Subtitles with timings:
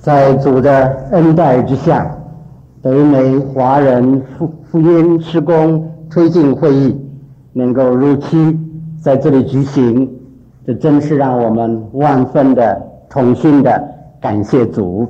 [0.00, 2.10] 在主的恩待之下，
[2.80, 6.98] 北美华人福福音施工推进会议
[7.52, 8.58] 能够如期
[8.98, 10.10] 在这里举行，
[10.66, 13.88] 这真是让我们万分的衷心的
[14.22, 15.06] 感谢主。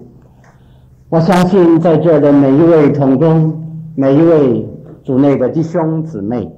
[1.09, 3.63] 我相信在这的每一位同工，
[3.95, 4.69] 每一位
[5.05, 6.51] 主内的弟兄姊妹，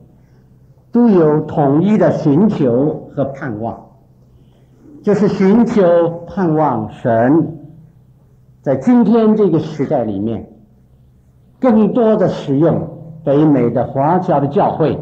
[0.91, 3.79] 都有统一的寻求和盼望，
[5.03, 5.83] 就是寻求
[6.27, 7.59] 盼望神。
[8.63, 10.49] 在今天这个时代里面，
[11.59, 12.89] 更多的使用
[13.25, 14.97] 北美的华侨的教会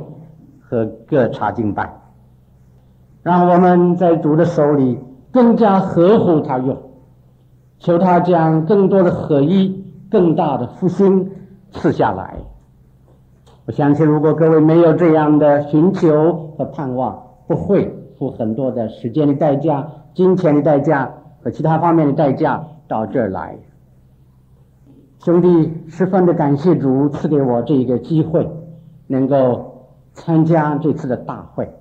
[0.59, 2.01] 和各查经班，
[3.23, 4.99] 让我们在主的手里
[5.31, 6.75] 更加合乎他用，
[7.79, 11.31] 求他将更多的合一、更大的复兴
[11.71, 12.37] 赐下来。
[13.67, 22.65] 我相信，如果各位没有这样的寻求和盼望，不会付很多的时间的代价、金钱的代价和其他方面的代价。
[22.91, 23.57] 到这儿来，
[25.21, 28.51] 兄弟十分的感谢主赐给我这一个机会，
[29.07, 31.73] 能够参加这次的大会。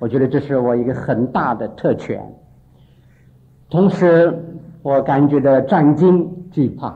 [0.00, 2.34] 我觉得这是我一个很大的特权。
[3.70, 4.36] 同时，
[4.82, 6.92] 我感觉到战惊惧怕。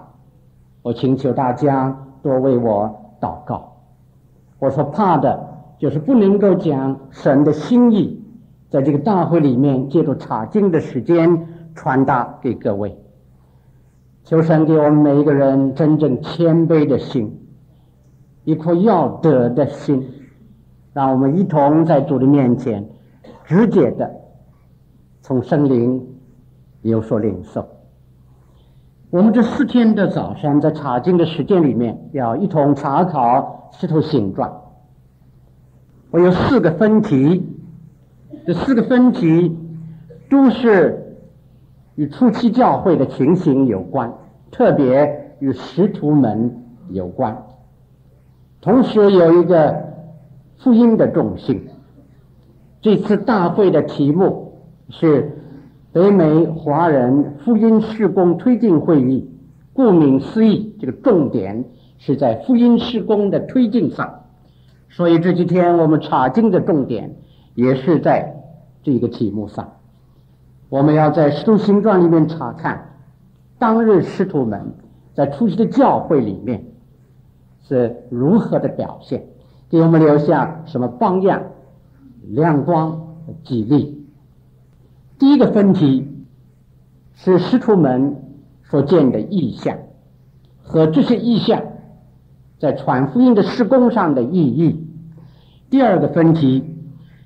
[0.83, 3.77] 我请求大家多为我祷告。
[4.59, 8.21] 我所怕的就是不能够将神的心意，
[8.69, 11.47] 在这个大会里面借助查经的时间。
[11.79, 12.99] 传达给各位，
[14.25, 17.39] 求神给我们每一个人真正谦卑的心，
[18.43, 20.11] 一颗要得的心，
[20.93, 22.85] 让我们一同在主的面前
[23.45, 24.11] 直接的
[25.23, 26.05] 从圣灵
[26.83, 27.65] 有所领受。
[29.11, 34.51] 我们这四天的早上在查经的时间里面，要一同查考《使徒行传》。
[36.11, 37.47] 我有四个分题，
[38.45, 39.57] 这四个分题
[40.29, 41.05] 都是。
[41.99, 44.15] 与初期教会的情形有关，
[44.53, 47.37] 特别与使徒们有关，
[48.61, 49.75] 同时有一个
[50.59, 51.61] 福音的重心。
[52.81, 55.43] 这次大会的题目是
[55.91, 59.29] 北美华人福音事工推进会议，
[59.73, 61.65] 顾名思义，这个重点
[61.99, 64.21] 是在福音事工的推进上，
[64.89, 67.17] 所以这几天我们查经的重点
[67.57, 68.37] 也是在
[68.85, 69.73] 这个题目上。
[70.71, 72.91] 我们要在《使徒行传》里面查看，
[73.59, 74.75] 当日使徒们
[75.15, 76.67] 在初期的教会里面
[77.63, 79.25] 是如何的表现，
[79.71, 81.43] 给我们留下什么榜样、
[82.23, 84.07] 亮光激励。
[85.19, 86.07] 第一个分题
[87.15, 88.17] 是使徒们
[88.65, 89.79] 所见的意象
[90.63, 91.63] 和这些意象
[92.59, 94.87] 在传福音的施工上的意义。
[95.71, 96.77] 第二个分题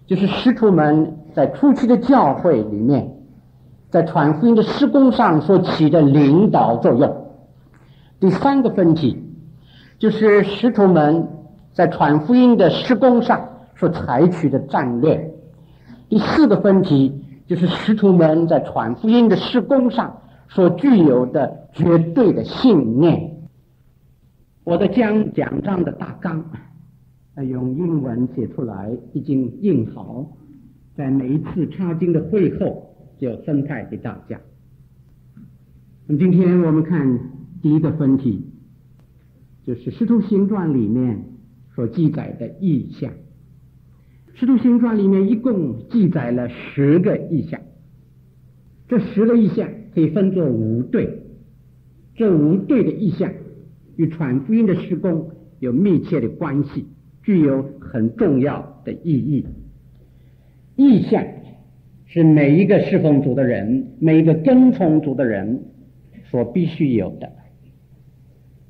[0.07, 3.12] 就是使徒们在初期的教会里面。
[3.93, 7.27] 在传福音的施工上所起的领导作用。
[8.19, 9.23] 第三个分题
[9.99, 11.29] 就是使徒们
[11.75, 15.35] 在传福音的施工上所采取的战略。
[16.09, 23.43] 第四个分题就是使徒们在传福音的施工上所具有的绝对的信念。
[24.65, 26.43] 我的将讲章的大纲
[27.47, 30.25] 用英文写出来，已经印好，
[30.97, 32.89] 在每一次插经的会后。
[33.23, 34.41] 就分派给大家。
[36.09, 37.21] 那么今天我们看
[37.63, 38.47] 第一个分题，
[39.65, 41.23] 就是《师徒行传》里面
[41.73, 43.13] 所记载的意象。
[44.35, 47.61] 《师徒行传》里面一共记载了十个意象，
[48.89, 51.23] 这十个意象可以分作五对，
[52.17, 53.33] 这五对的意象
[53.95, 56.89] 与传福音的施工有密切的关系，
[57.23, 59.47] 具有很重要的意义。
[60.75, 61.25] 意象。
[62.15, 65.63] 是每一个侍奉主的人，每一个跟从主的人
[66.31, 67.33] 所必须有的。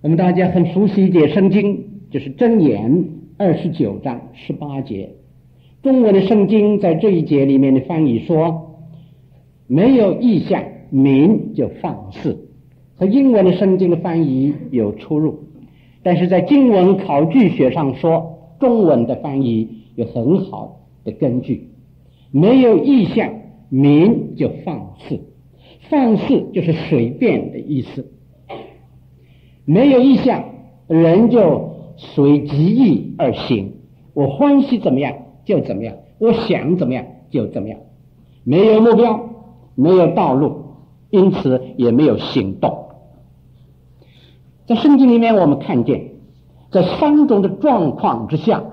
[0.01, 3.05] 我们大家很熟悉一节圣经，就是箴言
[3.39, 5.11] 二十九章十八节。
[5.83, 8.77] 中文的圣经在这一节里面的翻译说
[9.67, 12.49] ：“没有意象，民就放肆。”
[12.95, 15.41] 和英文的圣经的翻译有出入，
[16.05, 21.72] 但是在经文考据学上说，中文的翻译有很好的根据。
[22.33, 23.31] 没有意象，
[23.69, 25.21] 名就放肆。
[25.89, 28.11] 放肆就是随便的意思。
[29.65, 30.45] 没有意象，
[30.89, 33.75] 人就随己意而行。
[34.15, 35.15] 我欢喜怎么样
[35.45, 37.79] 就怎么样，我想怎么样就怎么样。
[38.45, 39.29] 没有目标，
[39.75, 40.65] 没有道路，
[41.11, 42.87] 因此也没有行动。
[44.67, 46.13] 在圣经里面，我们看见，
[46.71, 48.65] 在三种的状况之下，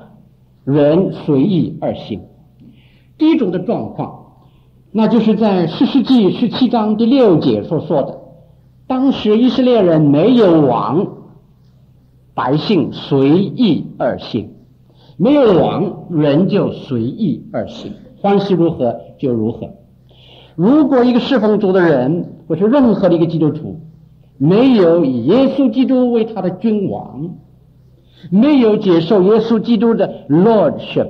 [0.63, 2.21] 人随意而行。
[3.19, 4.27] 第一种的状况，
[4.93, 8.17] 那就是在十世纪十七章第六节所说的，
[8.87, 11.05] 当时以色列人没有王，
[12.33, 14.45] 百姓随意而行；
[15.17, 19.69] 没有王，人就随意而行，欢喜如何就如何。
[20.55, 23.81] 如果一个侍奉主的人，或是任何的一个基督徒，
[24.37, 27.31] 没有以耶稣基督为他的君王，
[28.31, 31.09] 没有接受耶稣基督的 Lordship，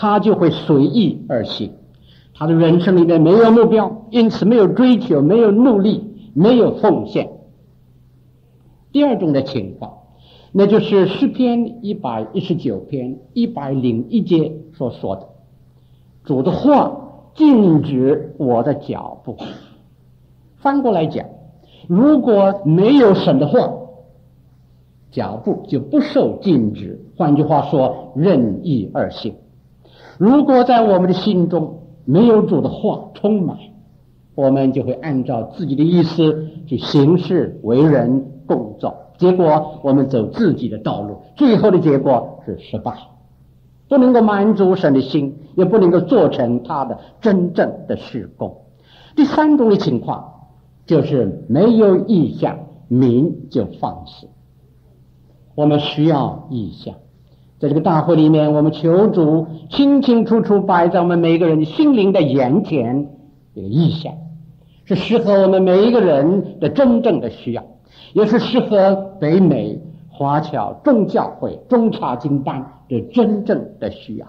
[0.00, 1.72] 他就会随意而行。
[2.32, 6.06] 他的人生里面没有目标，因此没有追求，没有努力。
[6.32, 7.28] 没有奉献。
[8.92, 9.94] 第二种的情况，
[10.52, 15.26] 那就是诗篇一百一十九篇一百零一节所说的
[16.22, 19.36] ：“主的话禁止我的脚步。”
[20.62, 21.26] 翻过来讲，
[21.88, 23.72] 如果没有神的话，
[25.10, 27.04] 脚步就不受禁止。
[27.16, 29.34] 换句话说，任意而行。
[30.20, 33.56] 如果在我们的心中没有主的话充满，
[34.34, 42.92] 我们就会按照自己的意思去行事、为人、工作，结果我们走自己的道路，最后的结果是失败，
[43.88, 48.54] 不能够满足神的心，也不能够做成他的真正的事工。
[49.16, 50.32] 第三种的情况
[50.84, 52.58] 就是没有意向，
[52.88, 54.28] 民就放肆。
[55.54, 56.94] 我们需要意向，
[57.60, 63.06] 在这个大会里面，我们求主清清楚楚摆在我们每个人心灵的眼前。
[63.54, 64.14] 这个异象
[64.86, 67.62] 是适合我们每一个人的真正的需要，
[68.14, 69.78] 也是适合北美
[70.08, 74.26] 华侨中教会中查经班的真正的需要。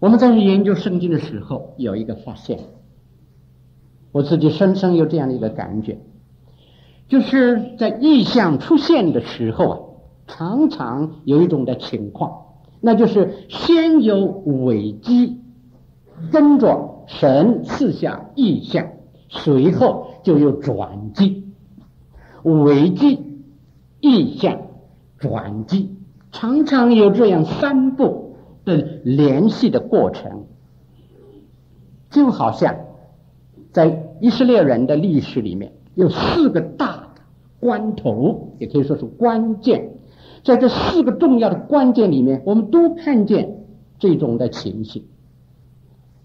[0.00, 2.58] 我们在研究圣经的时候，有一个发现，
[4.10, 5.98] 我自己深深有这样的一个感觉，
[7.06, 9.78] 就是在意象出现的时候啊，
[10.26, 12.42] 常常有一种的情况，
[12.80, 15.40] 那就是先有危机，
[16.32, 16.92] 跟着。
[17.06, 18.88] 神赐下异象，
[19.28, 21.44] 随后就有转机，
[22.42, 23.42] 危机、
[24.00, 24.58] 异象、
[25.18, 25.94] 转机，
[26.32, 30.44] 常常有这样三步的联系的过程，
[32.08, 32.74] 就好像
[33.70, 37.20] 在以色列人的历史里面有四个大的
[37.60, 39.90] 关头，也可以说是关键，
[40.44, 43.64] 在这四个重要的关键里面，我们都看见
[43.98, 45.04] 这种的情形。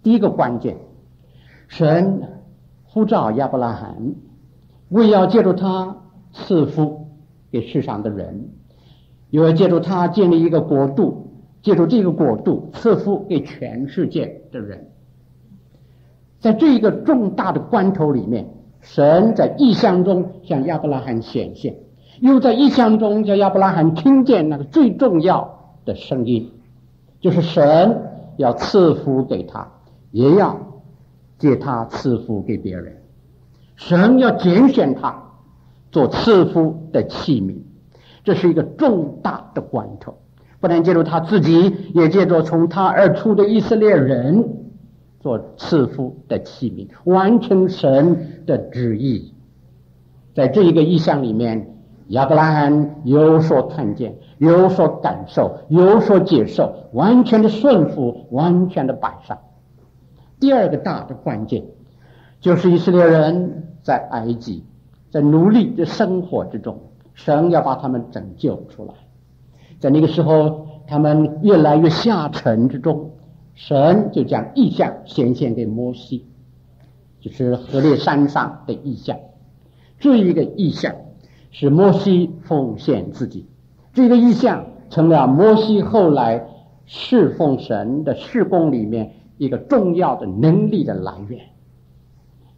[0.04, 0.78] 第一个关键，
[1.70, 2.22] 神
[2.84, 4.16] 呼召亚伯拉罕，
[4.90, 5.96] 为要借助他
[6.34, 7.08] 赐福
[7.50, 8.50] 给世上的人，
[9.30, 11.32] 又要借助他建立一个国度，
[11.62, 14.90] 借助这个国度赐福给全世界的人。
[16.40, 18.50] 在这一个重大的关头里面，
[18.82, 21.76] 神在异象中向亚伯拉罕显现，
[22.22, 26.52] 又在异象中叫亚伯拉罕听见那个最重要的声音，
[27.20, 28.02] 就是神
[28.38, 29.68] 要赐福给他。
[30.12, 30.60] 也要
[31.38, 32.98] 借他赐福给别人，
[33.76, 35.24] 神要拣选他
[35.92, 37.58] 做赐福的器皿，
[38.24, 40.18] 这是一个重大的关头。
[40.60, 44.44] 不能借助他自己，也借助从他而出的以色列人
[45.20, 49.36] 做赐福的器皿，完成神的旨意。
[50.34, 51.78] 在这一个意象里面，
[52.10, 59.38] 亚伯拉罕有所看见，有所感受，有所接受，完全的顺服，完全的摆上。
[60.40, 61.66] 第二个大的关键，
[62.40, 64.64] 就是以色列人在埃及，
[65.12, 66.80] 在奴隶的生活之中，
[67.14, 68.94] 神要把他们拯救出来。
[69.80, 73.12] 在那个时候，他们越来越下沉之中，
[73.54, 76.26] 神就将异象显现给摩西，
[77.20, 79.18] 就是何烈山上的异象。
[80.00, 80.96] 这一个异象
[81.52, 83.46] 是摩西奉献自己，
[83.94, 86.48] 这个意象成了摩西后来
[86.86, 89.14] 侍奉神的事工里面。
[89.40, 91.40] 一个重要的能力的来源，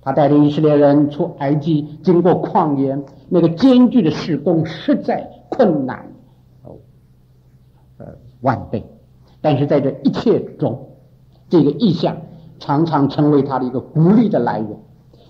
[0.01, 2.97] 他带领以色列人出埃及，经过旷野，
[3.29, 6.11] 那个艰巨的事工实在困难，
[7.99, 8.07] 呃，
[8.41, 8.83] 万倍。
[9.41, 10.87] 但是在这一切中，
[11.49, 12.17] 这个意象
[12.57, 14.69] 常常成为他的一个鼓励的来源，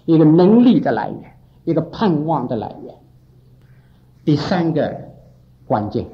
[0.05, 1.33] 一个能力的来源，
[1.65, 2.95] 一个盼望的来源。
[4.23, 4.95] 第三个
[5.65, 6.05] 关键。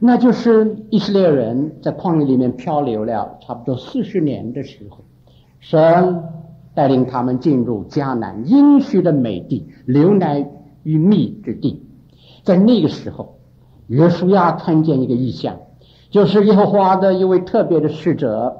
[0.00, 4.98] 那就是以色列人在旷野里面漂流了差不多四十年的时候，
[5.58, 6.22] 神
[6.74, 10.48] 带领他们进入迦南应许的美地，流奶
[10.84, 11.84] 与蜜之地。
[12.44, 13.38] 在那个时候，
[13.88, 15.58] 约书亚看见一个异象，
[16.10, 18.56] 就是耶和华的一位特别的使者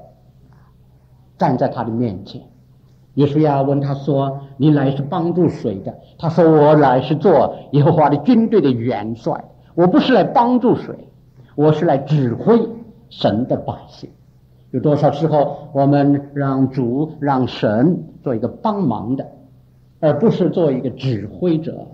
[1.38, 2.42] 站在他的面前。
[3.18, 9.44] 约书亚问他说：“你来是帮助谁的？”他说：“我来是做耶和华的军队的元帅，
[9.74, 10.94] 我不是来帮助谁。”
[11.56, 12.56] 我是来指挥
[13.10, 14.08] 神的百姓，
[14.70, 19.26] 有多少时候我们让主让神做一个帮忙的，
[19.98, 21.88] 而不是做一个指挥者。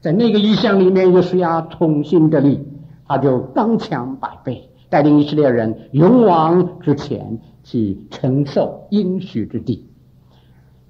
[0.00, 2.66] 在那个意象里面，约书亚重新得力，
[3.06, 9.86] 他就刚强百倍，带领以色列人勇往直前去承受应许之地。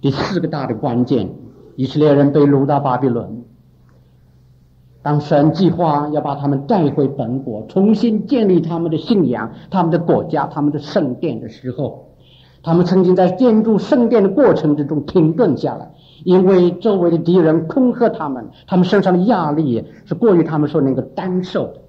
[0.01, 1.29] 第四个大的关键，
[1.77, 3.45] 以色列人被掳到巴比伦。
[5.03, 12.09] 当神计划要把他们带回本国，重新建立他们的信仰、他们的国家、他们的圣殿的时候，
[12.63, 15.91] 他们曾经在建筑圣殿的过程之中停顿下来，
[16.25, 21.81] 因为周围的敌人恐吓他们，他们身上的压力是过于他们所能够担受的。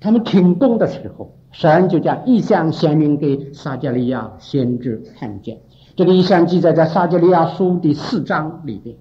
[0.00, 5.58] 他们停工的时候，神就将异象显明给撒迦利亚先知看见。
[5.96, 8.96] 这个异象记载在撒迦利亚书第四章里边。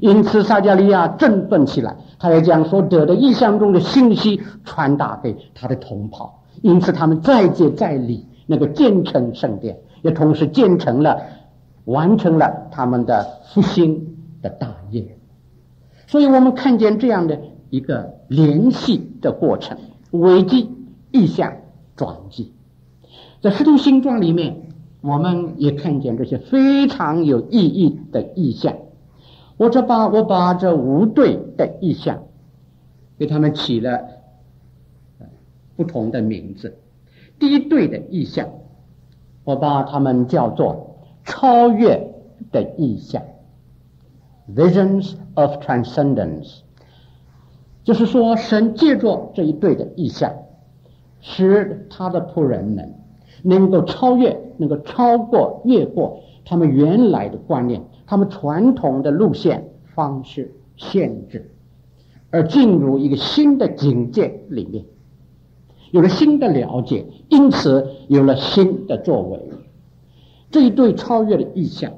[0.00, 6.42] 因此，撒迦利亚振奋起来，他也将所得的异象中的信息传达给他的同袍。
[6.62, 11.20] 因此，他们再接再厉，那个建成圣殿，也同时建成了、
[11.84, 15.18] 完成了他们的复兴的大业。
[16.06, 19.76] 所以我们看见这样的一个联系的过程：
[20.12, 20.70] 危机、
[21.12, 21.52] 异象、
[21.94, 22.54] 转机。
[23.42, 24.69] 在《使徒行传》里面，
[25.00, 28.76] 我们也看见这些非常有意义的意象。
[29.56, 32.24] 我这把我把这五对的意象，
[33.18, 34.00] 给他们起了
[35.76, 36.78] 不同的名字。
[37.38, 38.48] 第一对的意象，
[39.44, 42.12] 我把他们叫做超越
[42.52, 43.22] 的意象
[44.54, 46.60] （Visions of Transcendence）。
[47.82, 50.34] 就是说，神借着这一对的意象，
[51.20, 52.94] 使他的仆人们
[53.42, 57.82] 能够超越，能够超过、越过他们原来的观念。
[58.06, 61.52] 他们传统的路线方式限制，
[62.30, 64.84] 而进入一个新的境界里面，
[65.92, 69.40] 有了新的了解，因此有了新的作为。
[70.50, 71.92] 这一对超越的意象，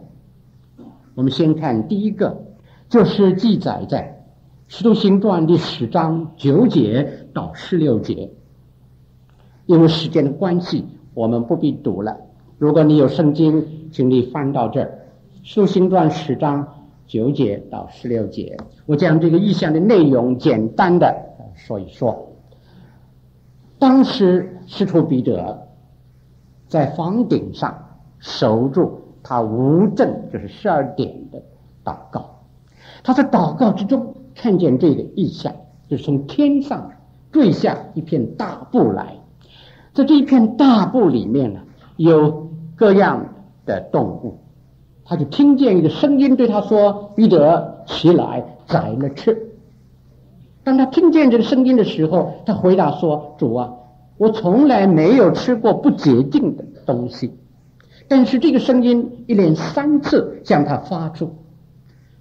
[1.15, 2.45] 我们先看第一个，
[2.91, 4.23] 就是记载在
[4.75, 8.31] 《使徒行传》第十章九节到十六节。
[9.65, 10.85] 因为时间的关系，
[11.15, 12.17] 我们不必读了。
[12.59, 14.87] 如果你有圣经，请你翻到这儿。
[15.43, 16.67] 《使徒行传》十章
[17.07, 21.15] 九节到十六节，我将这个意象的内容简单的
[21.55, 22.29] 说一说。
[23.79, 25.67] 当时使徒彼得
[26.69, 27.77] 在房顶上
[28.21, 31.43] 守住他无证，就是十二点的
[31.85, 32.45] 祷告。
[33.03, 35.53] 他在祷告之中看见这个意象，
[35.89, 36.93] 就是从天上
[37.33, 39.17] 坠下一片大布来，
[39.95, 41.61] 在这一片大布里面呢，
[41.97, 43.27] 有各样
[43.67, 44.39] 的动物。
[45.05, 49.51] 他就听见一个声音对他说：“彼得，起来，宰了吃。”
[50.65, 53.73] 当他听见这个声音的时候，他回答说：“主啊，
[54.17, 57.37] 我从来没有吃过不洁净的东西。”
[58.09, 61.35] 但是这个声音一连三次向他发出，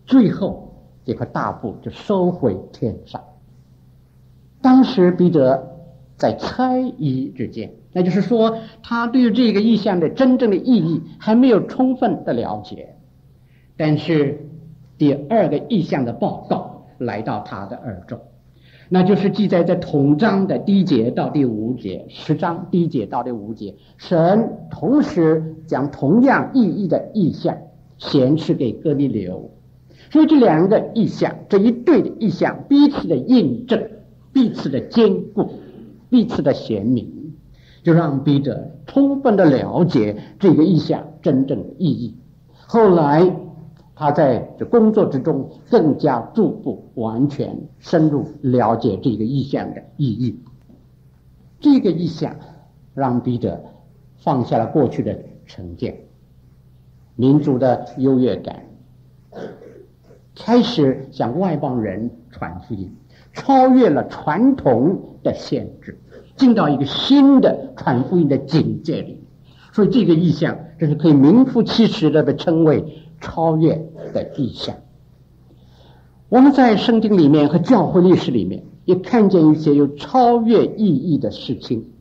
[0.06, 0.74] 最后
[1.06, 3.22] 这块大布就收回天上。
[4.62, 5.71] 当时彼得
[6.22, 7.72] 在猜疑之间。
[7.92, 12.96] 那就是说，他对于这个意象的真正的意义还没有充分的了解。
[13.76, 14.46] 但是，
[15.00, 18.20] 第二个意象的报告来到他的耳中，
[18.88, 27.58] 那就是记载在同章的第一节到第五节，十章第一节到第五节，神同时将同样意义的意象
[27.98, 29.50] 显示给哥尼流。
[30.12, 33.90] 所以，这两个意象，这一对的意象，彼此的印证，
[34.32, 35.50] 彼此的坚固，
[36.12, 37.20] 彼此的贤明。
[37.84, 42.16] 就让笔者充分的了解这个意象真正的意义。
[42.52, 43.36] 后来
[43.96, 50.40] 他在这工作之中更加逐步完全深入了解这个意象的意义。
[51.60, 52.36] 这个意象
[52.94, 53.60] 让笔者
[54.18, 56.02] 放下了过去的成见、
[57.16, 58.64] 民族的优越感，
[60.36, 62.96] 开始向外邦人传福音，
[63.34, 65.98] 超越了传统的限制。
[66.38, 69.22] 进到一个新的传福音的境界里，
[69.74, 73.76] 所以这个意象这是可以名副其实的被称为超越
[74.12, 74.76] 的意象。
[76.30, 81.92] 我们在圣经里面和教会历史里面也看见一些有超越意义的事情。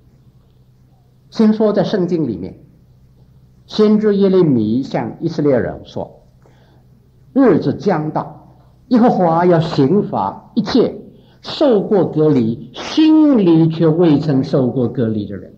[1.28, 2.60] 先说在圣经里面，
[3.66, 6.22] 先知耶利米向以色列人说
[7.34, 8.56] ：“日子将到，
[8.88, 10.94] 耶和华要刑罚一切。”
[11.42, 15.54] 受过隔离，心里却未曾受过隔离的人，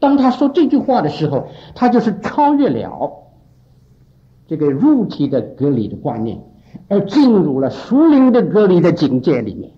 [0.00, 3.12] 当他说这句话的时候，他就是超越了
[4.48, 6.42] 这个肉体的隔离的观念，
[6.88, 9.70] 而进入了属灵的隔离的境界里面。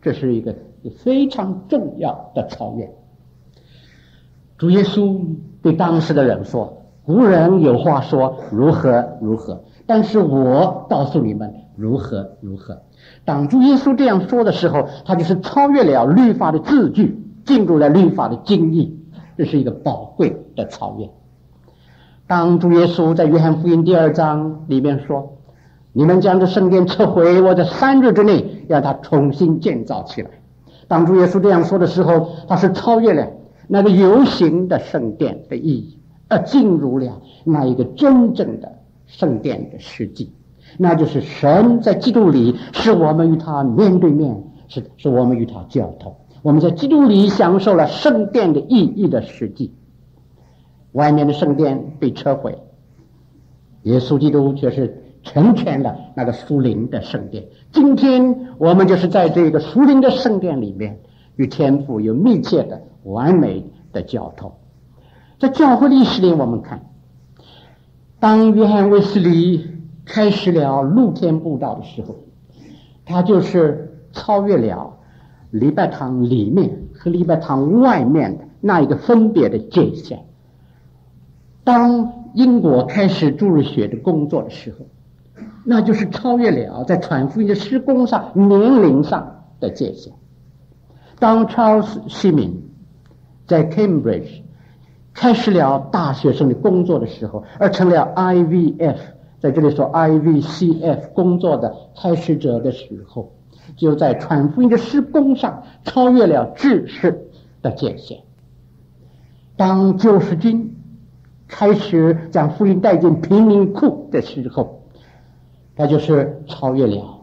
[0.00, 0.56] 这是一个
[0.96, 2.92] 非常重要的超越。
[4.58, 5.20] 主耶稣
[5.62, 12.82] 对当时的人说：“古人有话说，如何如何。”但是我告诉你们如何如何。
[13.24, 18.98] 当主耶稣这样说的时候，他就是超越了律法的字句，进入了律法的精义，
[19.36, 21.08] 这是一个宝贵的超越。
[22.26, 25.36] 当主耶稣在约翰福音第二章里面说
[25.92, 30.30] ：“你们将这圣殿撤毁，我在三日之内让它重新建造起来。”
[30.88, 33.28] 当主耶稣这样说的时候，他是超越了
[33.68, 38.72] 那个游行的圣殿的意义，而进入了那一个真正的
[39.06, 40.32] 圣殿的实际。
[40.78, 46.16] 那就是神在基督里，使我们与他面对面，是是我们与他交通。
[46.42, 49.74] 我们在基督里享受了圣殿的意义的实际。
[50.92, 52.58] 外面的圣殿被撤毁，
[53.82, 57.44] 耶稣基督却是成全了那个属灵的圣殿。
[57.70, 61.00] 今天我们就是在这个属灵的圣殿里面，
[61.36, 64.52] 与天父有密切的、完美的交通。
[65.38, 66.86] 在教会历史里，我们看，
[68.20, 69.71] 当约翰卫斯理。
[70.04, 72.16] 开始了露天布道的时候，
[73.04, 74.98] 他就是超越了
[75.50, 80.24] 礼拜堂里面和礼拜堂外面的那一个分别的界限。
[81.64, 84.86] 当英国开始注入血的工作的时候，
[85.64, 90.12] 那就是超越了在传福音的施工上年龄上的界限。
[91.18, 92.70] 当 Charles 西敏
[93.46, 94.42] 在 Cambridge
[95.14, 98.96] 开始了大学生的工作的时候，而成了 IVF。
[99.42, 103.32] 在这里说 IVCF 工作的开始者的时候，
[103.76, 107.26] 就在传福音的施工上超越了知识
[107.60, 108.20] 的界限。
[109.56, 110.76] 当救世军
[111.48, 114.82] 开始将福音带进贫民窟的时候，
[115.74, 117.18] 他就是超越了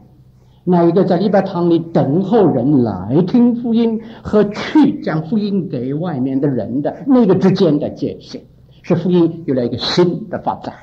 [0.65, 8.41] 那一个在礼拜堂里等候人来听福音和去将福音给外面的人的那个之间的界限，
[8.81, 10.73] 使福音有了一个新的发展。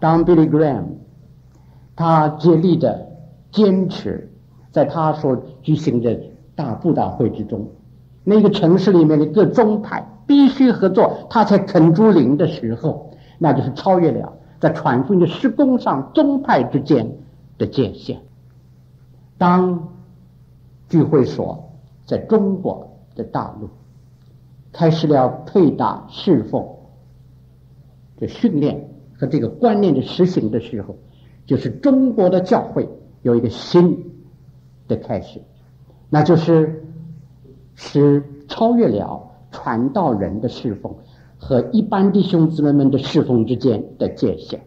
[0.00, 0.84] 当 Billy Graham，
[1.94, 3.06] 他竭力的
[3.52, 4.32] 坚持，
[4.72, 6.18] 在他所举行的
[6.54, 7.68] 大布道会之中，
[8.24, 17.12] 那个城市里面的各宗派必须合作，他才肯主灵的时候，那就是超越了在传福音的施工上宗派之间
[17.58, 18.20] 的界限。
[19.36, 19.88] 当
[20.88, 21.70] 聚会所
[22.06, 23.68] 在中国的大陆
[24.72, 26.66] 开始了配搭侍奉
[28.18, 28.89] 的训练。
[29.20, 30.96] 和这个观念的实行的时候，
[31.44, 32.88] 就是中国的教会
[33.20, 34.12] 有一个新
[34.88, 35.42] 的开始，
[36.08, 36.82] 那就是
[37.74, 40.94] 是超越了传道人的侍奉
[41.36, 44.60] 和一般弟兄姊妹们的侍奉之间的界限，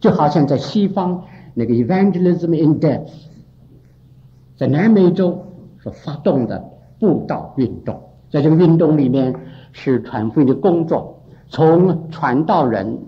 [0.00, 1.22] 就好像在西方
[1.54, 3.12] 那个 evangelism in depth，
[4.56, 5.46] 在南美洲
[5.80, 6.64] 所发动的
[6.98, 9.32] 布道运动，在这个运动里面
[9.70, 12.98] 是传福音的工作，从传道人。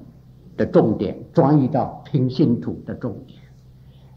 [0.56, 3.38] 的重点转移到平信徒的重点，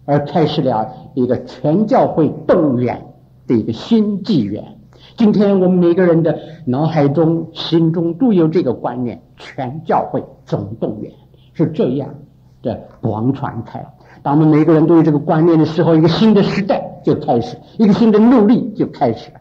[0.06, 3.14] 而开始了一个全教会动员
[3.48, 4.76] 的一个新纪元。
[5.16, 11.12] 今天我们每个人的脑海中、心中都有这个观念：全教会总动员
[11.54, 12.16] 是这样
[12.62, 13.86] 的广传开。
[14.22, 19.40] 当我们每个人都有这个观念的时候，一个新的时代就开始，一个新的努力就开始了，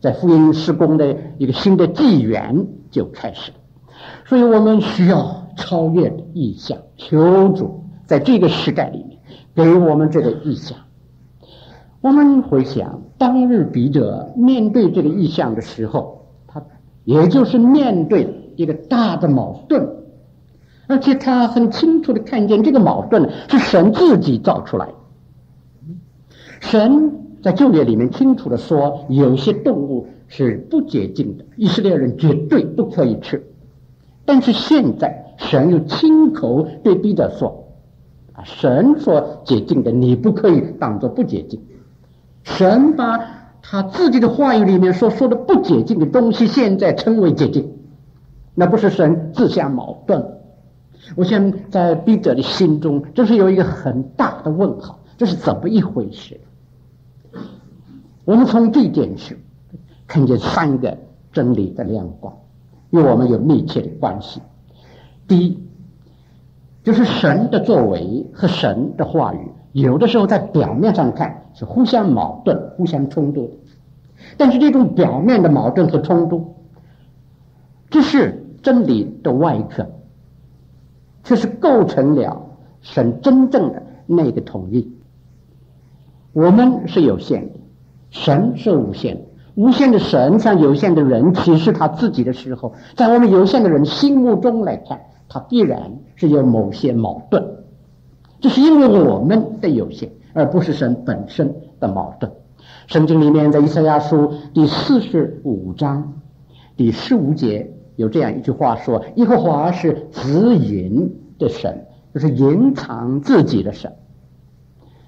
[0.00, 3.58] 在福音施工的一个新的纪元就开始了。
[4.26, 5.47] 所以我们需要。
[5.58, 9.18] 超越的意象，求主在这个时代里面
[9.54, 10.78] 给我们这个意象。
[12.00, 16.62] 我们回想当日笔者面对这个意象的时候，他
[17.04, 19.88] 也就是面对一个大的矛盾，
[20.86, 24.94] 而且他很清楚的看见这个矛盾是神自己造出来的。
[26.60, 33.44] 神在旧约里面清楚的说，有些动物是不洁净的，以色列人绝对不可以吃。
[34.24, 35.24] 但是现在。
[35.38, 37.64] 神又亲口对彼得说
[38.34, 41.60] ：“啊，神说洁净的，你不可以当作不洁净。
[42.42, 43.20] 神把
[43.62, 47.72] 他自己的话语里面所说的不洁净的东西，现在称为洁净，
[48.54, 50.24] 那不是神自相矛盾？
[51.14, 56.40] 我想在彼得的心中，这是有一个很大的问号，这是怎么一回事？
[58.24, 59.38] 我们从这件事
[60.06, 60.98] 看见三个
[61.32, 62.36] 真理的亮光，
[62.90, 64.42] 与我们有密切的关系。”
[65.28, 65.62] 第一，
[66.82, 73.52] 就是神的作为和神的话语，有的时候在表面上看是互相矛盾、互相冲突的，
[74.38, 76.54] 但是这种表面的矛盾和冲突，
[77.90, 79.86] 这是真理的外壳，
[81.24, 82.46] 却是构成了
[82.80, 84.90] 神真正的那个统一。
[86.32, 87.58] 我们是有限的，
[88.10, 89.22] 神是无限的。
[89.56, 95.00] 无限的神向有限的人启示他自己的时候，在我们有限的人心目中来看。
[95.28, 97.44] 它必然是有某些矛盾，
[98.40, 102.32] 这是因为我们的有限，而不是神本身的矛盾。
[102.86, 106.14] 圣经里面在以赛亚书第四十五章
[106.76, 113.92] 第十五节有这样一句话说：“耶和华是指引的神，就是隐藏自己的神。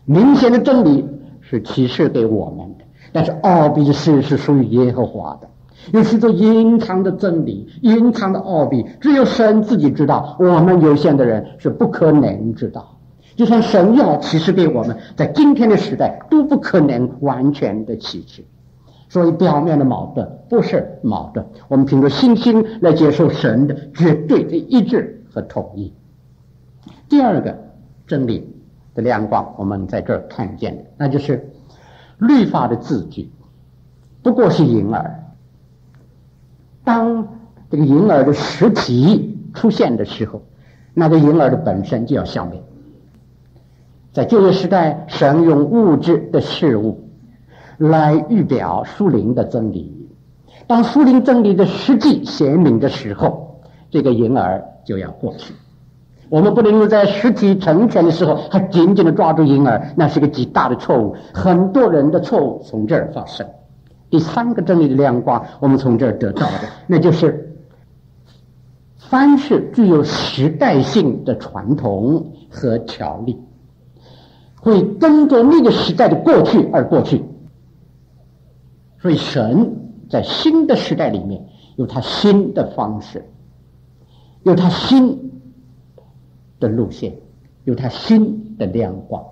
[0.04, 1.06] 明显的真理
[1.40, 5.49] 是启示给我们的，但是奥秘的是属于耶和华的。
[5.93, 12.97] 有许多隐藏的真理、隐藏的奥秘，只有神自己知道，我们有限的人是不可能知道。”
[13.37, 18.45] 就算神要启示给我们，在今天的时代都不可能完全的启示，
[19.09, 21.47] 所以表面的矛盾不是矛盾。
[21.69, 25.93] 我们凭着信心来接受神的绝对的一致和统一。
[27.09, 27.57] 第二个
[28.07, 28.53] 真理
[28.95, 31.51] 的亮光，我们在这儿看见的，那就是
[32.19, 33.31] 律法的字句
[34.23, 35.16] 不过是影儿。
[36.85, 37.29] 当
[37.71, 40.43] 这个婴儿的实体出现的时候，
[40.95, 42.61] 那个婴儿的本身就要消灭。
[44.12, 47.09] 在旧约时代，神用物质的事物
[47.79, 50.09] 来预表树林的真理。
[50.66, 55.55] 当树林真理的实际显明的时候，这个婴儿就要过去。
[56.29, 61.16] 我们不能够在实体成全的时候还紧紧的抓住婴儿，那是个极大的错误。
[61.33, 63.47] 很多人的错误从这儿发生。
[64.11, 67.57] 第三个真理的亮光，我们从这儿得到的，那就是
[68.99, 73.38] 凡是具有时代性的传统和条例。
[74.62, 77.25] 会跟着那个时代的过去而过去，
[79.01, 79.75] 所以神
[80.11, 81.46] 在新的时代里面
[81.77, 83.25] 有他新的方式，
[84.42, 85.33] 有他新
[86.59, 87.14] 的路线，
[87.64, 89.25] 有他新的亮光，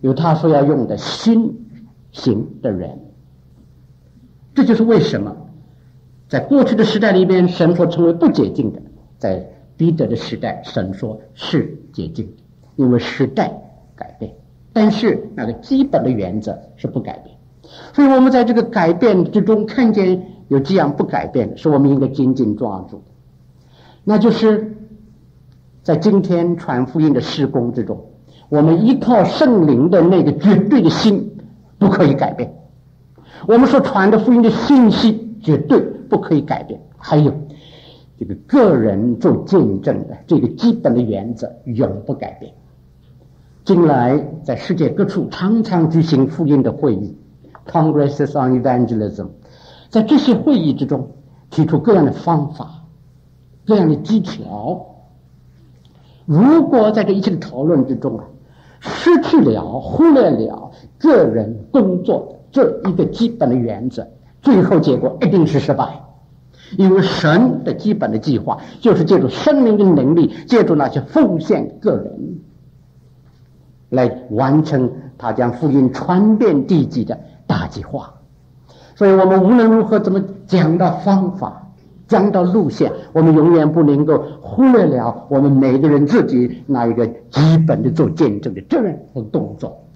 [0.00, 1.66] 有他所要用的新
[2.12, 2.98] 型的人。
[4.58, 5.36] 这就是为什么
[6.28, 8.82] 在过去的时代里边，神所称为不洁净的，
[9.16, 12.32] 在彼得的时代，神说是洁净的，
[12.74, 13.52] 因为时代。
[13.94, 14.32] 改变，
[14.72, 17.36] 但是那个基本的原则是不改变，
[17.92, 23.10] 所以我们在这个改变之中看见有这样不改变的，是我们应该紧紧抓住的，
[24.04, 24.76] 那就是
[25.82, 28.06] 在今天传福音的施工之中，
[28.48, 31.36] 我们依靠圣灵的那个绝对的心
[31.78, 32.54] 不可以改变，
[33.46, 37.32] 我们所传的福音的信息绝对不可以改变，还有
[38.18, 42.52] 这个个人做见证的这个基本的原则永不改变。
[43.64, 47.16] 近来在世界各处常常举行福音的会议
[47.66, 49.28] ，Congresses on Evangelism，
[49.90, 51.10] 在这些会议之中
[51.50, 52.84] 提出各样的方法、
[53.66, 54.86] 各样的技巧。
[56.24, 58.24] 如果在这一切的讨论之中啊，
[58.80, 64.06] 失去了、忽略了个人工作这一个基本的原则，
[64.42, 65.88] 最后结果一定是失败。
[66.76, 72.40] 因为神的基本的计划就是借助生命的能力，借助那些奉献个人。
[73.90, 78.12] 来完成他将福音传遍地极的大计划，
[78.94, 81.70] 所以我们无论如何怎么讲到方法，
[82.06, 89.87] 讲到路线，我们永远不能够忽略了我们每个人自己那一个基本的做见证的责任和动作。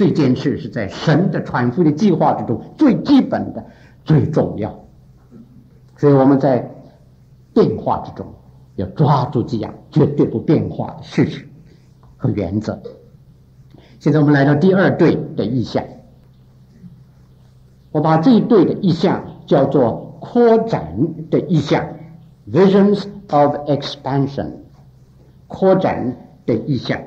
[0.00, 3.62] 这件事是在神的传福的计划之中最基本的、
[4.02, 4.82] 最重要。
[5.98, 6.70] 所以我们在
[7.52, 8.26] 变化之中
[8.76, 11.46] 要抓住这样绝对不变化的事实
[12.16, 12.80] 和原则。
[13.98, 15.84] 现在我们来到第二对的意象，
[17.92, 20.96] 我把这一对的意象叫做扩展
[21.28, 21.86] 的意象
[22.50, 24.52] （Visions of Expansion）。
[25.46, 26.98] 扩展的意象，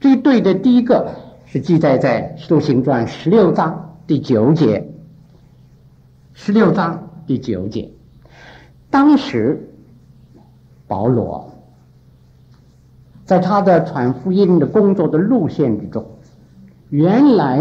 [0.00, 1.14] 这一对的第一个
[1.52, 4.86] 是记载在《使徒行传》十六章第九节。
[6.32, 7.90] 十六章第九节，
[8.88, 9.68] 当时
[10.86, 11.50] 保罗。
[13.24, 16.06] 在他的传福音的工作的路线之中，
[16.88, 17.60] 原来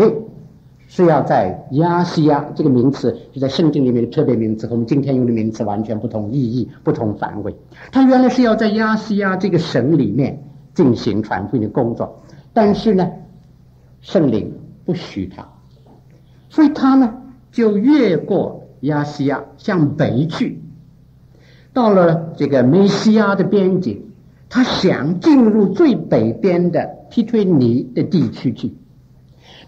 [0.87, 7.55] 是要在亚细亚这个名词是在圣经里面的特别名词，和我们今天用的名词完全不同意义、不同范围。
[7.91, 10.43] 他原来是要在亚细亚这个省里面
[10.75, 12.21] 进行传福音的工作，
[12.53, 13.09] 但是呢，
[14.01, 14.53] 圣灵
[14.85, 15.47] 不许他，
[16.49, 20.61] 所以他呢就越过亚细亚向北去，
[21.73, 24.05] 到了这个美西亚的边境。
[24.51, 28.73] 他想进入最北边的提推尼的地区去，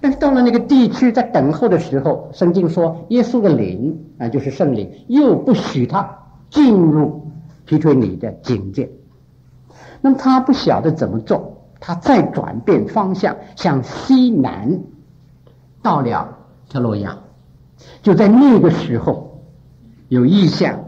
[0.02, 6.18] 但是到了那个地区，在等候的时候，圣经说耶稣的灵啊，就是圣灵，又不许他
[6.50, 7.28] 进入
[7.68, 8.90] 提推尼的境界。
[10.02, 14.80] 那么他不晓得怎么做，他再转变方向，向西南
[15.82, 16.38] 到了
[16.70, 17.18] 特洛亚。
[18.04, 19.42] 就在那个时候，
[20.08, 20.80] 有异象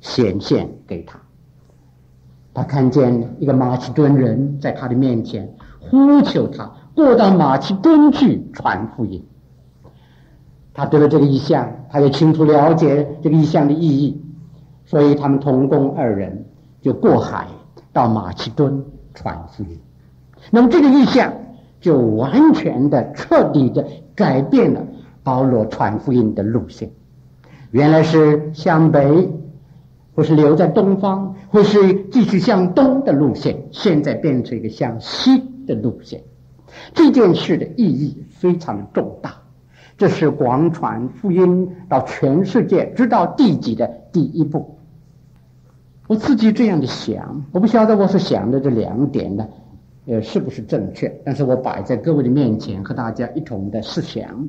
[0.00, 1.20] 显现给他。
[2.52, 9.24] 他看见一个马其顿人在他的面前呼求他过到马其顿去传福音。
[10.74, 14.20] 他得了这个异象，他也清楚了解这个异象的意义，
[14.84, 16.46] 所以他们同工二人
[16.80, 17.46] 就过海
[17.92, 19.78] 到马其顿传福音。
[20.50, 21.32] 那么这个意象
[21.80, 24.82] 就完全的、彻底的改变了
[25.22, 26.90] 保罗传福音的路线。
[27.70, 29.30] 原来是向北，
[30.14, 36.22] 或是留在东方，或是继续向东的路线，现在变成一个向西的路线。
[36.94, 39.34] 这件事的意义非常重大。
[39.98, 44.78] 这是广传福音到全世界，直到地极的第一步。
[46.08, 49.46] 我自己这样的想，我不晓得我是想的这两点呢，
[50.06, 51.20] 呃，是不是正确？
[51.24, 54.48] 但是我摆在各位的面前，和大家一同的思想。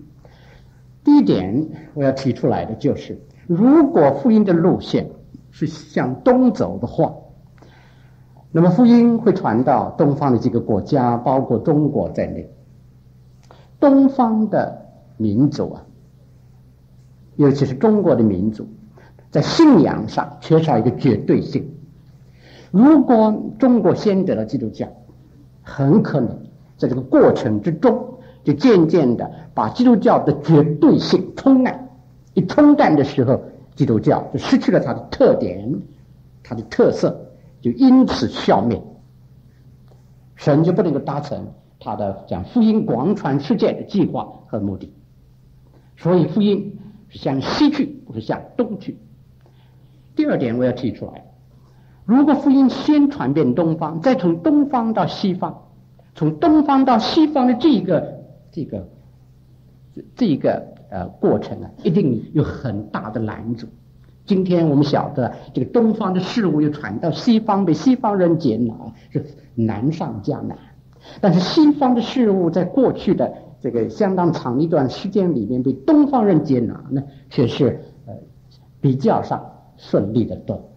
[1.04, 5.10] 第一点，我要提出来的就是，如果福音的路线
[5.52, 7.14] 是向东走的话，
[8.52, 12.50] 那么福音会传到东方的几个国家，包括中国在内。
[13.80, 14.82] 东方的。
[15.16, 15.86] 民族啊，
[17.36, 18.68] 尤其是中国的民族，
[19.30, 21.72] 在信仰上缺少一个绝对性。
[22.72, 24.88] 如果中国先得了基督教，
[25.64, 26.30] 很可能
[26.78, 31.90] 在这个过程之中，就渐渐的把基督教的绝对性冲淡。
[32.34, 33.42] 一冲淡的时候，
[33.76, 35.82] 基督教就失去了它的特点，
[36.44, 38.82] 它的特色就因此消灭，
[40.36, 44.94] 神就不能够达成他的讲福音广传世界的计划和目的。
[45.96, 48.98] 所以福音是向西去，不是向东去。
[50.16, 51.26] 第二点我要提出来：
[52.06, 55.64] 如果福音先传遍东方，再从东方到西方，
[56.16, 58.20] 从东方到西方的这一个
[58.52, 58.88] 这个
[60.16, 63.68] 这一个呃过程啊，一定有很大的拦阻。
[64.26, 68.74] 今天我们晓得，这个东方的事物又传到西方，被西方人接纳，
[69.10, 70.58] 是难上加难。
[71.20, 73.34] 但是西方的事物在过去的。
[73.64, 78.14] 这个相当长一段时间里面被东方人接纳呢，却是呃
[78.82, 79.42] 比较上
[79.78, 80.73] 顺利的多。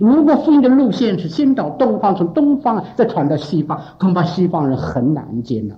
[0.00, 5.74] 如果福音的路线是先到东方，从东方再传到西方，恐怕西方人很难接纳。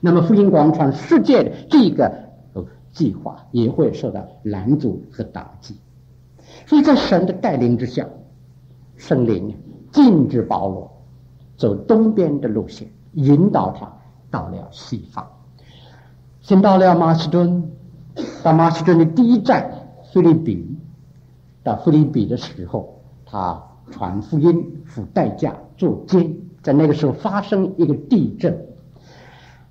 [0.00, 2.12] 那么福音广传世界的这个
[2.92, 5.76] 计划也会受到拦阻和打击。
[6.66, 8.06] 所以在神的带领之下，
[8.96, 9.54] 圣灵
[9.90, 10.90] 禁止保罗
[11.56, 13.90] 走东边的路线，引导他
[14.30, 15.26] 到了西方。
[16.40, 17.70] 先到了马其顿，
[18.42, 19.70] 到马其顿的第一站
[20.12, 20.76] 腓立比，
[21.62, 23.01] 到腓立比的时候，
[23.32, 28.66] 他传福音付代价做监，在那个时候发生一个地震，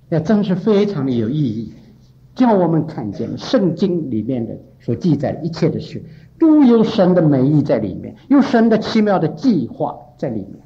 [0.10, 1.72] 那真是非常的有意义，
[2.34, 6.04] 叫我们看见圣经里面的所记载的一切的事，
[6.40, 10.60] 都有神的美意在里面，有神的奇妙的计划在里面。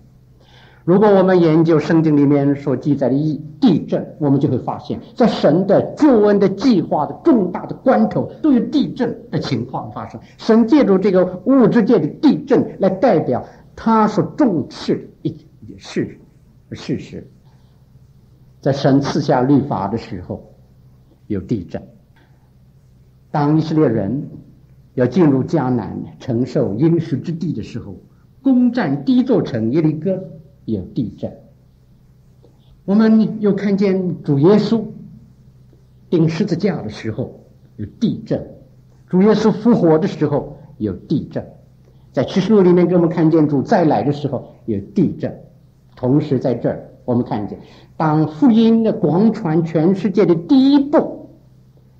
[0.85, 10.21] 如果我们研究圣经里面所记载的地地震，我们就会发现，在神的救恩的计划的重大的关头，都有地震的情况发生。
[10.37, 13.43] 神借助这个物质界的地震来代表
[13.75, 16.19] 他所重视的一件事
[16.73, 17.27] 事实。
[18.61, 20.53] 在神赐下律法的时候，
[21.25, 21.81] 有地震；
[23.31, 24.29] 当以色列人
[24.93, 27.95] 要进入迦南承受应许之地的时候，
[28.43, 30.23] 攻占第一座城耶利哥。
[30.65, 31.31] 有地震，
[32.85, 34.83] 我们又看见主耶稣
[36.09, 37.39] 钉十字架的时候
[37.77, 38.45] 有地震，
[39.07, 41.45] 主耶稣复活的时候有地震，
[42.11, 45.39] 在启示录里面给我们看见主再来的时候有地震，
[45.95, 47.59] 同时在这儿我们看见
[47.95, 51.29] 当福音的广传全世界的第一步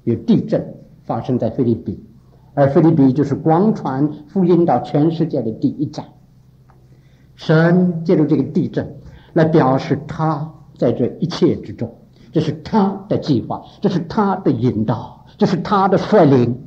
[0.04, 2.04] 有地震发生在菲律宾，
[2.56, 6.06] 而菲律宾就是广传福音到全世界的第一站。
[7.36, 8.98] 神借助这个地震
[9.34, 11.94] 来表示他在这一切之中，
[12.32, 16.62] 这是他的计划，这是他的引导，这是他的率领。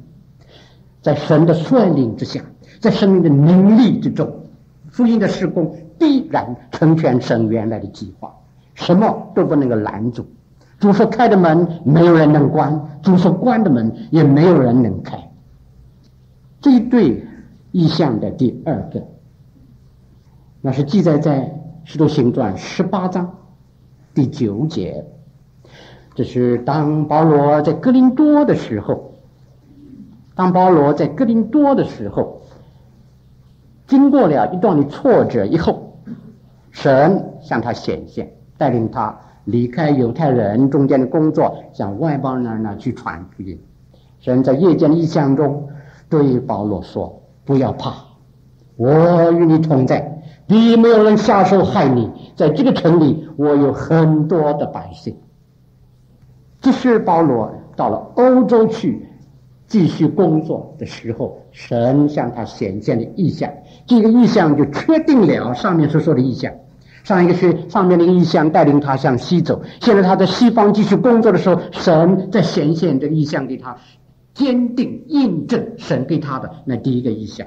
[1.00, 2.40] 在神的率领之下，
[2.80, 4.30] 在生命的能力之中，
[4.90, 8.34] 福音的施工必然成全神原来的计划，
[8.74, 10.26] 什么都不能够拦阻。
[10.78, 15.30] 主所开的门，没有人能关；主所关的门，也没有人能开。
[16.60, 17.24] 这一对
[17.72, 19.06] 意象的第二个。
[20.68, 21.40] 那是记载在
[21.84, 23.38] 《使徒行传》十八章
[24.12, 25.02] 第九节，
[26.14, 29.14] 这是当保罗在哥林多的时候，
[30.34, 32.42] 当保罗在哥林多的时候，
[33.86, 35.94] 经过了一段的挫折以后，
[36.70, 43.58] 神向他显现，带领他离开犹太人中间的工作，向外邦人那儿去传福音。
[44.20, 45.66] 神在夜间的异象中
[46.10, 47.94] 对保罗说：“不要怕，
[48.76, 50.16] 我与你同在。”
[50.48, 52.10] 必没有人下手害你。
[52.34, 55.16] 在这个城里，我有很多的百姓。
[56.60, 59.06] 这是保罗到了欧洲去
[59.68, 63.48] 继续工作的时候，神向他显现的意象。
[63.86, 66.52] 这个意象就确定了上面所说的意象。
[67.04, 73.78] 上一个是上面的意象带领他向西走，现在他在西方继续工作的时候，神在显现这个意象给他，
[74.34, 77.46] 坚定印证神给他的那第一个意象。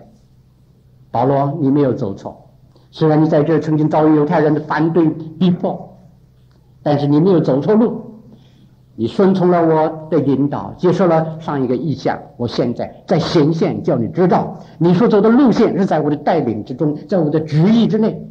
[1.11, 2.40] 保罗，你没有走错，
[2.91, 5.97] 虽然你在这曾经遭遇犹太人的反对逼迫，
[6.83, 8.01] 但是你没有走错路。
[8.95, 18.21] 你顺从了我的引导，接受了上一个意象，我现在在显现，叫你知道，你所走的路线是在我的带领之中，在我的旨意之内，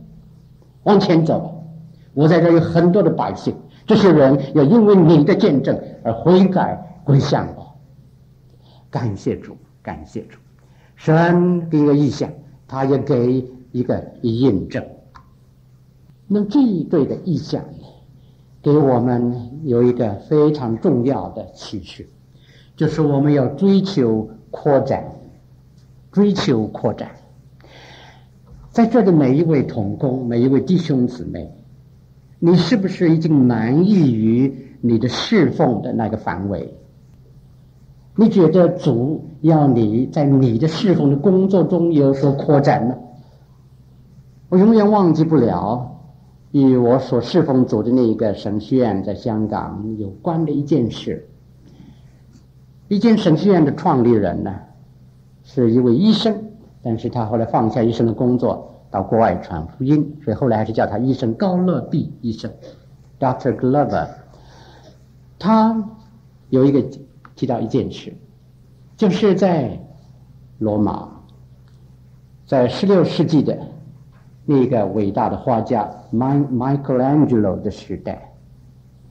[0.82, 1.64] 往前走。
[2.12, 7.74] 我在这有很多的百姓，这些人要因为你的见证而悔改归向我。
[8.90, 10.38] 感谢主，感谢主，
[10.94, 12.28] 神给个异象，
[12.68, 14.84] 他也给一个印证。
[16.26, 17.64] 那这一对的意象。
[18.62, 22.06] 给我们有一个非常重要的启示，
[22.76, 25.02] 就是我们要追求扩展，
[26.12, 27.10] 追求扩展。
[28.68, 31.50] 在这的每一位同工，每一位弟兄姊妹，
[32.38, 36.74] 你是不是已经满意于你的侍奉的那个范围？
[38.14, 42.94] 你觉得主要你在你的侍奉的工作中有所扩展呢？
[44.50, 45.86] 我永远忘记不了。
[46.50, 51.28] 与我所侍奉组的那一个神学院在香港有关的一件事，
[52.88, 54.52] 一间神学院的创立人呢，
[55.44, 56.36] 是一位医生，
[56.82, 62.52] 但是他后来放下医生的工作，到国外传福音，所以后来还是叫他医生高乐碧医生
[63.20, 64.08] ，Doctor Glover。
[65.38, 65.88] 他
[66.48, 66.84] 有一个
[67.36, 68.12] 提到一件事，
[68.96, 69.78] 就是在
[70.58, 71.08] 罗马，
[72.44, 73.56] 在十六世纪的。
[74.50, 78.32] 那个伟大的画家 Michelangelo 的时代，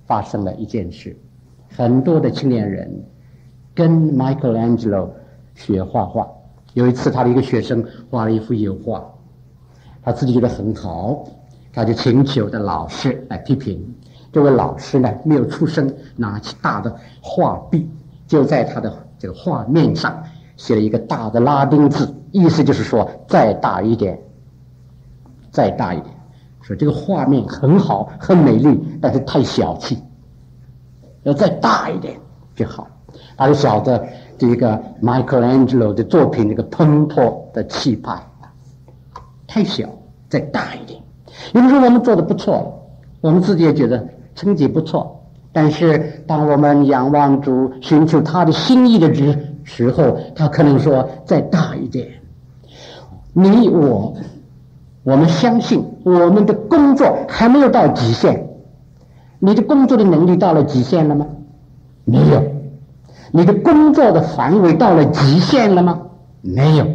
[0.05, 1.17] 发生了一件事，
[1.77, 3.05] 很多的青年人
[3.73, 5.07] 跟 Michelangelo
[5.55, 6.27] 学画画。
[6.73, 9.01] 有一次，他的一个学生画了一幅油画，
[10.03, 11.23] 他自己觉得很好，
[11.71, 13.95] 他就请求的老师来批评。
[14.33, 17.89] 这位老师呢，没有出声，拿起大的画笔，
[18.27, 20.21] 就在他的这个画面上
[20.57, 24.19] 写了一个大的拉丁字，意思就是说，再大一点。
[25.51, 26.13] 再大一点，
[26.61, 29.97] 说这个画面很好，很美丽，但是太小气，
[31.23, 32.15] 要再大一点
[32.55, 32.87] 就好。
[33.35, 34.05] 他就晓得
[34.37, 38.13] 这个 Michelangelo 的作品那个澎湃的气派，
[39.47, 39.89] 太小，
[40.29, 41.01] 再大一点。
[41.53, 42.87] 有的时候我们做的不错，
[43.21, 52.07] 我们自己也觉得成绩不错，但是当我们仰望主，寻求他的心意的时时候，他可能说再大一点。
[53.33, 54.15] 你我。
[55.03, 58.47] 我们相信我们的工作还没有到极限。
[59.39, 61.25] 你的工作的能力到了极限了吗？
[62.05, 62.43] 没有。
[63.31, 66.01] 你的工作的范围到了极限了吗？
[66.41, 66.85] 没有。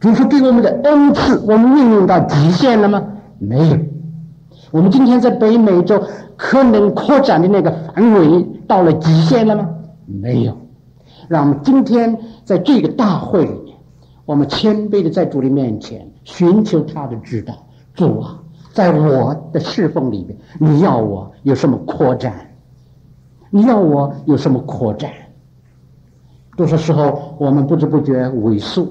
[0.00, 3.02] 主说给我们的恩赐，我们运用到极限了吗？
[3.38, 3.78] 没有。
[4.70, 6.02] 我们今天在北美洲
[6.36, 9.68] 可能扩展的那个范围到了极限了吗？
[10.06, 10.56] 没有。
[11.28, 13.76] 让我们今天在这个大会里面，
[14.26, 16.08] 我们谦卑的在主的面前。
[16.24, 17.54] 寻求他的指导，
[17.94, 18.40] 主啊，
[18.72, 22.32] 在我的侍奉里面，你要我有什么扩展？
[23.50, 25.10] 你要我有什么扩展？
[26.56, 28.86] 多少时候我们不知不觉萎缩，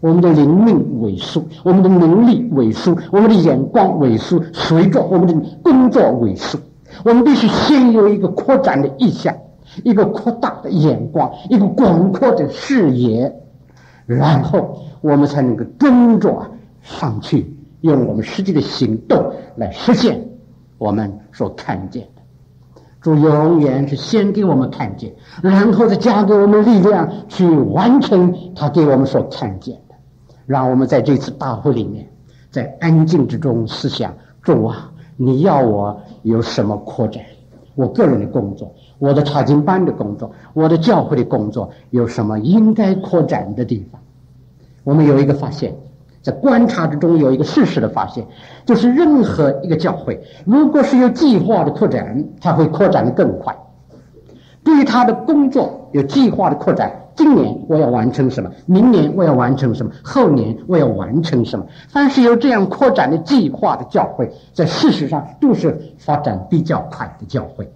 [0.00, 6.58] 我们的灵命萎缩，我们的能力萎缩，我们的眼光萎缩，随着我们的工作萎缩。
[7.04, 9.34] 我们必须先有一个扩展的意向，
[9.84, 13.32] 一个扩大的眼光，一个广阔的视野，
[14.06, 16.44] 然后我们才能够跟着。
[16.82, 20.28] 上去，用我们实际的行动来实现
[20.78, 22.22] 我们所看见的。
[23.00, 29.94] 主永远是先给我们看见，然后再加给我们力量去完成他给我们所看见的。
[30.46, 32.08] 让我们在这次大会里面，
[32.50, 37.24] 在安静之中思想：主啊，你要我有什么扩展？
[37.74, 44.00] 我个人的工作，我的查经班的工作，我的教会的工作，有什么应该扩展的地方？
[44.84, 45.74] 我们有一个发现。
[46.22, 48.24] 在观察之中有一个事实的发现，
[48.64, 53.54] 就是任何一个教会，如果是有计划的扩展，它会扩展的更快。
[54.64, 58.48] 对于他的工作有计划的扩展，今年我要完成什么？
[58.66, 59.90] 明年我要完成什么？
[60.04, 61.66] 后年我要完成什么？
[61.88, 67.68] 凡是有这样扩展的计划的教会，在事实上都是发展比较快的教会。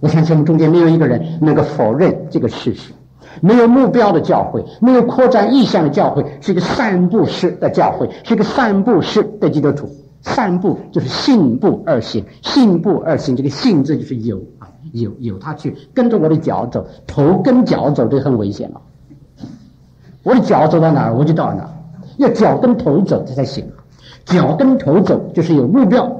[0.00, 2.94] 我相信我们中间没有一个人能够否认这个事实。
[3.40, 9.88] 没有目标的教会，没有扩展意向的教会，是一个散步式的教会，是一个散步式的基督徒。
[10.22, 18.80] 散步就是信步而行，信步而行，这个信字就是有啊，有有他去跟着我的脚走，头跟脚走，这很危险了。
[20.22, 21.70] 我的脚走到哪儿，我就到哪儿，
[22.18, 23.66] 要脚跟头走这才行。
[24.26, 26.14] 脚跟头走就是有目标，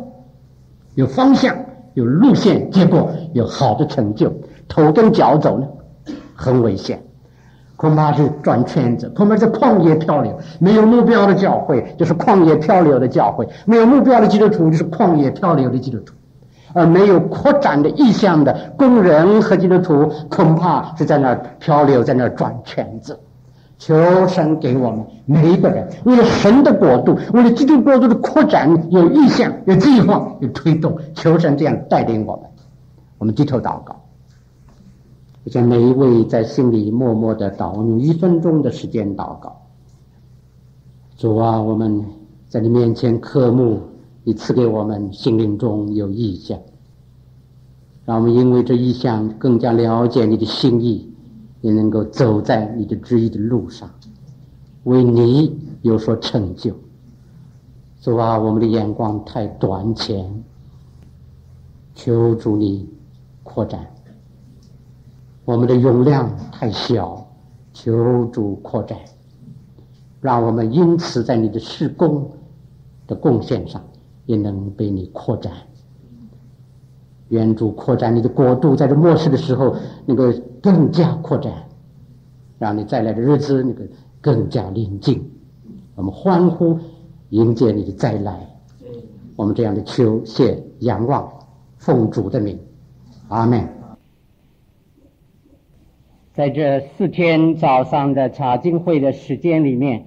[0.94, 1.54] 有方向，
[1.92, 4.32] 有路线，结果有好的成就。
[4.66, 5.66] 头跟脚走呢，
[6.40, 7.02] 很危险，
[7.76, 10.38] 恐怕是转圈子，恐怕是旷野漂流。
[10.58, 16.14] 没有目标的教会就是旷野漂流的教会，没有目标的基督徒就是旷野漂流的基督徒，
[16.72, 23.20] 而没有扩展的意向的工人和基督徒，恐怕是在那儿漂流，在那儿转圈子。
[23.78, 30.96] 求神给我们每一个人，为了神的国度，为了基督国度的扩展，有意向、有计划、有推动。
[31.14, 32.44] 求神这样带领我们。
[33.18, 33.99] 我们低头祷告。
[35.42, 39.56] 我想每一位在心里默默的祷，用一分钟的时间祷告。
[41.16, 42.04] 主啊，我们
[42.48, 43.80] 在你面前渴慕，
[44.22, 46.58] 你赐给我们心灵中有意向，
[48.04, 51.10] 让我们因为这意向更加了解你的心意，
[51.62, 53.88] 也能够走在你的旨意的路上，
[54.84, 56.74] 为你有所成就。
[58.02, 60.44] 主啊，我们的眼光太短浅，
[61.94, 62.86] 求主你
[63.42, 63.86] 扩展。
[65.50, 67.26] 我们的容量太小，
[67.72, 68.96] 求主扩展，
[70.20, 72.30] 让我们因此在你的事工
[73.08, 73.82] 的贡献上
[74.26, 75.52] 也能被你扩展。
[77.30, 79.74] 愿主扩展你的国度，在这末世的时候
[80.06, 80.32] 能够
[80.62, 81.52] 更加扩展，
[82.60, 83.84] 让你再来的日子那个
[84.20, 85.32] 更加临近。
[85.96, 86.78] 我们欢呼
[87.30, 88.48] 迎接你的再来。
[89.34, 91.28] 我们这样的求谢仰望，
[91.76, 92.56] 奉主的名，
[93.26, 93.79] 阿门。
[96.32, 100.04] 在这四天早上的查经会的时间里面，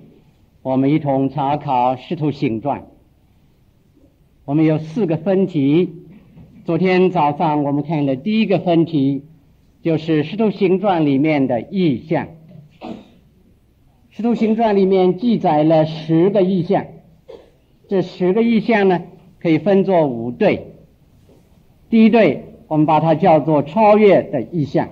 [0.61, 2.79] 我们一同查考《使徒行传》。
[4.45, 5.89] 我们有四个分题。
[6.63, 9.25] 昨天早上我们看的第一个分题，
[9.81, 12.27] 就是《使徒行传》里面的意象。
[14.09, 16.85] 《使徒行传》里面记载了十个意象，
[17.89, 19.01] 这十个意象呢，
[19.41, 20.67] 可以分作五对。
[21.89, 24.87] 第一对，我们把它叫做超越的意象。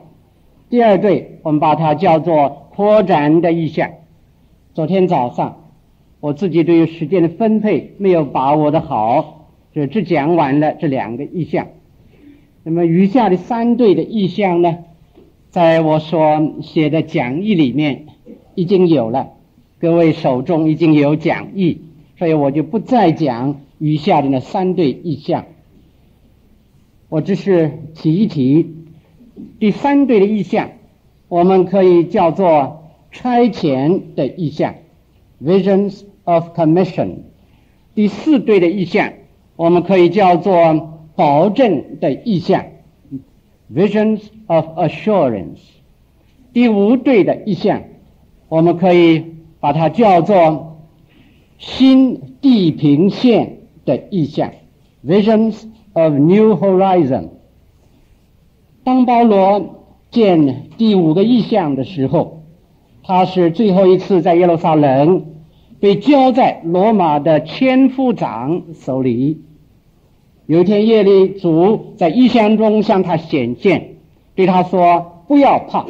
[0.72, 3.92] 第二对，我们把它叫做扩展的意象。
[4.74, 5.66] 昨天早上，
[6.22, 11.68] 我自己对于时间的分配没有把握的好，就只讲完了这两个意象。
[12.64, 14.78] 那么余下的三对的意象呢，
[15.50, 18.06] 在我所写的讲义里面
[18.56, 19.32] 已经有了，
[19.78, 21.82] 各位手中已经有讲义，
[22.18, 25.48] 所以我就不再讲余下的那三对意象。
[27.10, 28.78] 我只是提一提。
[29.60, 30.72] 第三对的意象，
[31.28, 34.76] 我们可以叫做差遣的意象
[35.44, 37.10] （visions of commission）。
[37.94, 39.14] 第四对的意象，
[39.56, 42.66] 我们可以叫做保证的意象
[43.74, 45.60] （visions of assurance）。
[46.54, 47.84] 第五对的意象，
[48.50, 49.26] 我们可以
[49.60, 50.78] 把它叫做
[51.58, 54.52] 新地平线的意象
[55.06, 57.30] （visions of new horizon）。
[58.84, 62.42] 当保罗见第五个异象的时候，
[63.04, 65.26] 他是最后一次在耶路撒冷
[65.80, 69.42] 被交在罗马的千夫长手里。
[70.48, 73.98] 有一天夜里，主在异象中向他显现，
[74.34, 75.86] 对他说：“不要怕，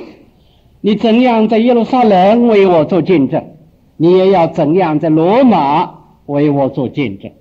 [0.82, 3.52] 你怎样在耶路撒冷为我做见证，
[3.96, 7.32] 你也要怎样在罗马为我做见证。”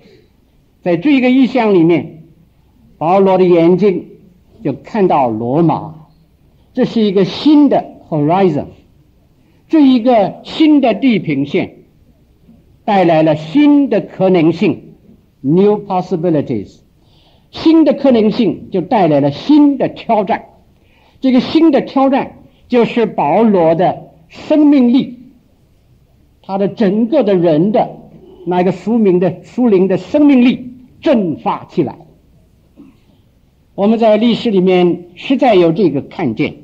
[0.81, 2.23] 在这个异象里面，
[2.97, 4.05] 保罗的眼睛。
[4.63, 6.07] 就看到罗马，
[6.73, 8.65] 这是一个新的 horizon，
[9.67, 11.77] 这一个新的地平线，
[12.85, 14.95] 带来了新的可能性。
[15.41, 16.81] （new possibilities）。
[17.49, 20.45] 新的可能性就带来了新的挑战，
[21.19, 22.37] 这个新的挑战
[22.69, 25.19] 就是保罗的生命力，
[26.43, 27.89] 他的整个的人的
[28.45, 31.97] 那个书名的属灵的生命力振发起来。
[33.73, 36.55] 我们在历史里面实在有这个看见，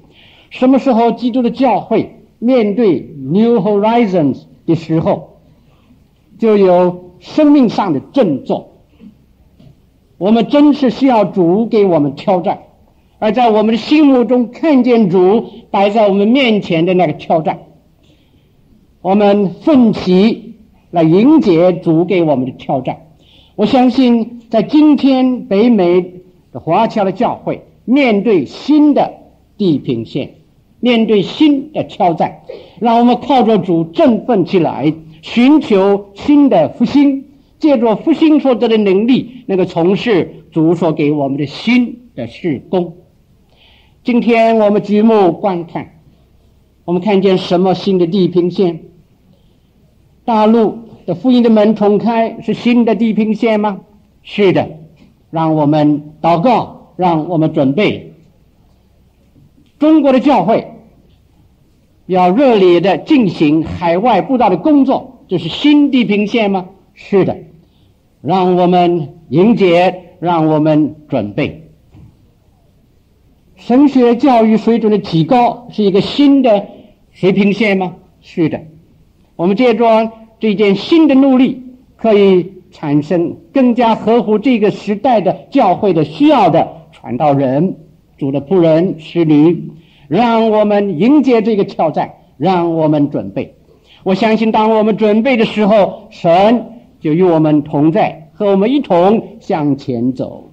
[0.49, 5.37] 什么时候基督的教会面对 New Horizons 的时候，
[6.37, 8.73] 就有生命上的振作。
[10.17, 12.59] 我们真是需要主给我们挑战，
[13.19, 17.59] 而在我们的心目中看见主摆在我们面前的那个挑战，
[19.01, 20.55] 我们奋起
[20.91, 22.97] 来迎接主给我们的挑战。
[23.55, 26.17] 我相信在今天北美。
[26.53, 29.13] 华侨的教会面对新的
[29.57, 30.35] 地平线，
[30.79, 32.41] 面对新的挑战，
[32.79, 37.25] 让我们靠着主振奋起来，寻求新的复兴，
[37.59, 42.95] 借着复兴所得的能力，能够从事主所给我们的新的事工。
[44.03, 45.99] 今天我们举目观看，
[46.85, 48.79] 我们看见什么新的地平线？
[50.23, 53.81] 大陆的福音的门重开是新的地平线吗？
[54.23, 54.69] 是的，
[55.29, 58.13] 让我们祷告，让我们准备。
[59.79, 60.73] 中国的教会
[62.05, 66.69] 要热烈的进行海外布道的工作，这是新地平线吗？
[66.93, 67.37] 是的，
[68.21, 71.69] 让我们迎接，让我们准备。
[73.55, 76.67] 神学教育水准的提高是一个新的
[77.11, 77.95] 水平线吗？
[78.21, 78.61] 是的，
[79.35, 81.63] 我们借着这件新的努力，
[81.97, 87.77] 可以产生更加合乎这个时代的教会的需要的传道人。
[88.17, 89.69] 主的仆人、使女，
[90.07, 93.53] 让我们迎接这个挑战，让我们准备。
[94.01, 96.65] 我相信，当我们准备的时候，神
[96.99, 100.51] 就与我们同在，和我们一同向前走。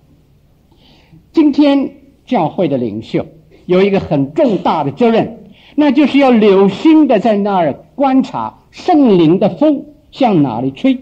[1.32, 1.90] 今天
[2.26, 3.24] 教会的领袖
[3.64, 5.44] 有一个很重大的责任，
[5.74, 10.98] 那就是要留心的在那儿观察圣灵的风向哪里吹，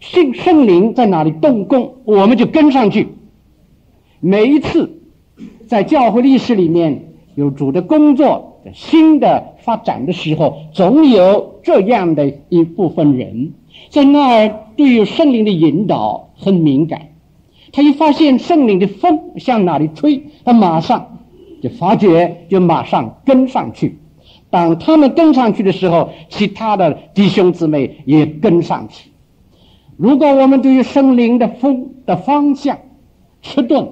[0.00, 3.06] 圣圣灵在哪里动工，我们就跟上去。
[4.18, 4.96] 每一次。
[5.66, 13.52] 在教会历史里面有主的工作、新的发展的时候，总有这样的一部分人，
[13.88, 17.10] 在那儿对于圣灵的引导很敏感。
[17.70, 21.18] 他一发现圣灵的风向哪里吹，他马上
[21.62, 24.00] 就发觉，就马上跟上去。
[24.50, 29.09] 当他们跟上去的时候，其他的弟兄姊妹也跟上去。
[30.00, 32.78] 如果我们对于圣灵的风的方向
[33.42, 33.90] 迟钝，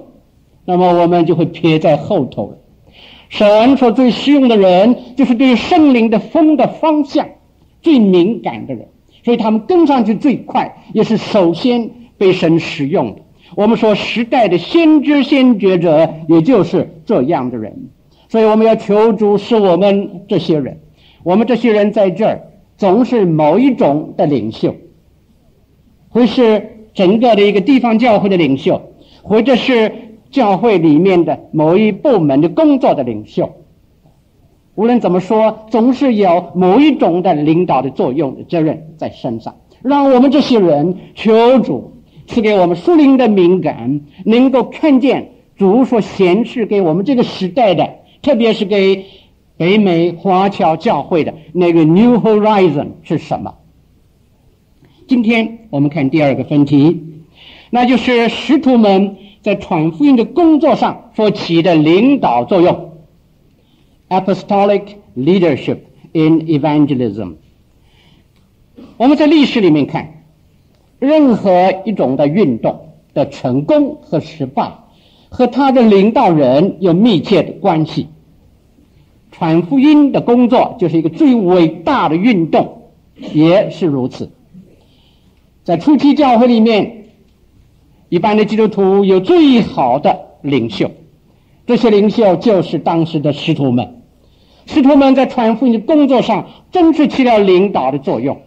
[0.65, 2.57] 那么我们就会撇在后头了。
[3.29, 7.29] 神所最实用的人，就是对于圣灵的风的方向
[7.83, 8.87] 最敏感的人，
[9.23, 13.21] 所以他们跟上去最快，也是首先被神使用的。
[13.53, 17.89] 我们说时代的先知先觉者，也就是这样的人。
[18.29, 20.79] 所以我们要求主使我们这些人，
[21.23, 22.47] 我们这些人在这儿
[22.77, 24.75] 总是某一种的领袖，
[26.09, 28.81] 会是整个的一个地方教会的领袖，
[29.23, 29.91] 或者是。
[30.31, 33.51] 教会里面的某一部门的工作的领袖，
[34.75, 39.55] 无论怎么说，总是有某一种的领导的作用的责任在身上。
[39.81, 47.89] 让我们这些人求主赐给我们属灵的敏感，能够看见主所显示给我们这个时代的，
[48.21, 49.05] 特别是给
[49.57, 53.55] 北美华侨教会的那个 New Horizon 是什么。
[55.09, 57.23] 今天我们看第二个分题，
[57.71, 59.17] 那就是使徒们。
[59.41, 62.91] 在传福音的工作上所起的领导作用
[64.09, 64.83] ，apostolic
[65.17, 65.77] leadership
[66.11, 67.35] in evangelism。
[68.97, 70.25] 我们在历史里面看，
[70.99, 74.73] 任何一种的运动的成功和失败，
[75.29, 78.09] 和他的领导人有密切的关系。
[79.31, 82.83] 传福音的工作就是一个最伟大的运动，
[83.33, 84.29] 也是如此。
[85.69, 86.95] 在初期教会里面。
[88.09, 90.89] 一般的基督徒有最好的领袖，
[91.67, 94.01] 这些领袖就是当时的师徒们。
[94.65, 98.39] 师徒们在传福音的工作上，真是起了领导的作用。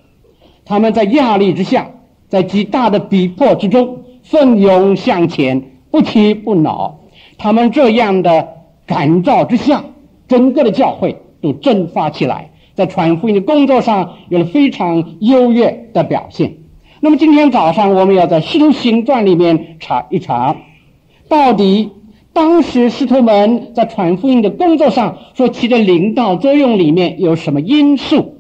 [0.65, 1.93] 他们在压力之下，
[2.29, 5.63] 在极大的逼迫之中，奋勇向前，
[5.93, 6.99] 不屈不挠。
[7.39, 8.49] 他们这样的
[8.85, 9.85] 感召之下，
[10.27, 16.55] 整个的教会都振发起来，在传福音的工作上有了非常优越的表现。
[17.05, 20.57] 那么今天早上我们要在《使徒行传》里面查一查，
[21.29, 21.91] 到底
[22.33, 28.37] 当时使徒们在传福音的工作上所起的领导作用里面有什么因素？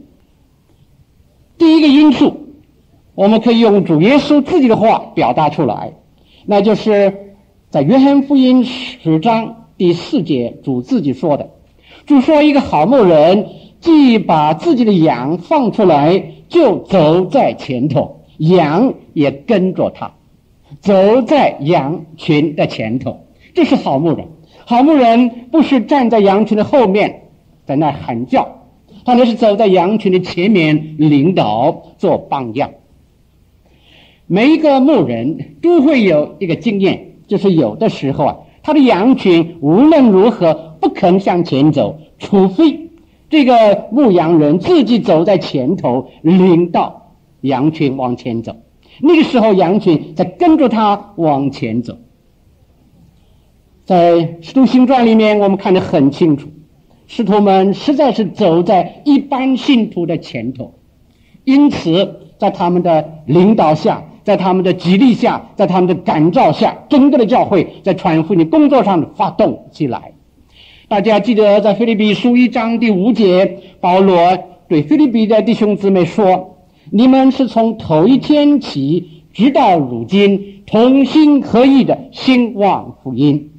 [1.59, 2.37] 第一个因素，
[3.17, 5.95] 我们可以用主耶稣自己的话表达出来，
[6.47, 7.35] 那就是
[7.69, 11.51] 在约翰福音十章第四节，主自己说的
[12.07, 13.49] ：“主说，一个好牧人，
[13.81, 20.15] 既把自己的羊放出来，就走在前头。”羊也跟着他，
[20.81, 23.21] 走在羊群的前头。
[23.55, 24.27] 这是好牧人。
[24.65, 27.29] 好牧人不是站在羊群的后面，
[27.67, 28.63] 在那喊叫，
[29.05, 32.71] 他那是走在羊群的前面，领导做榜样。
[34.27, 42.91] 每一个牧人都会有一个经验，就是有的时候啊，他的羊群无论如何不肯向前走，除非
[43.31, 47.02] 这个牧羊人自己走在前头，领导。
[47.43, 48.57] 羊群往前走，
[49.01, 51.99] 那个时候羊群在跟着他往前走。
[53.85, 56.49] 在《使徒行传》里面，我们看得很清楚，
[57.07, 60.75] 使徒们实在是走在一般信徒的前头，
[61.45, 70.13] 因此在他们的领导下，在他们的激励下，在他们的感召下，整个的教会在传福音工作上发动起来。
[70.89, 74.39] 大家记得在腓立比书一章第五节，保罗
[74.69, 76.52] 对腓立比的弟兄姊妹说
[76.91, 83.51] ：“你们是从头一天起，直到如今，同心合意的兴旺福音。”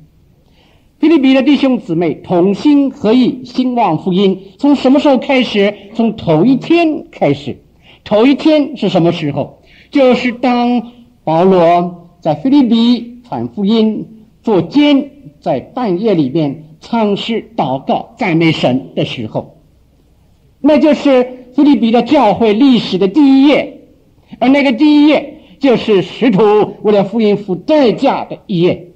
[0.99, 5.74] 菲律宾的弟兄姊妹同心合意兴旺福音，从什么时候开始？
[5.93, 7.57] 从头一天开始。
[8.05, 9.59] 头一天是什么时候？
[9.91, 10.91] 就是当
[11.24, 15.11] 保罗在菲律宾传福音、做监，
[15.41, 19.57] 在半夜里面唱诗、祷告、赞美神的时候，
[20.61, 23.81] 那就是腓立比的教会历史的第一页。
[24.39, 28.91] 而那个第一页，就是使徒为了福音付代价的一页。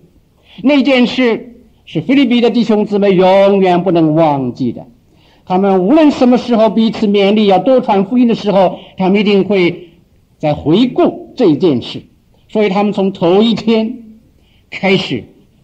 [0.64, 1.56] 那件事
[1.86, 4.88] 是腓立比的弟兄姊妹永远不能忘记的。
[5.46, 9.84] 他们无论什么时候彼此勉励要多传福音的时候，他们一定会。
[10.40, 12.04] 在回顾这件事，
[12.48, 14.04] 所以他们从头一天
[14.70, 15.24] 开始，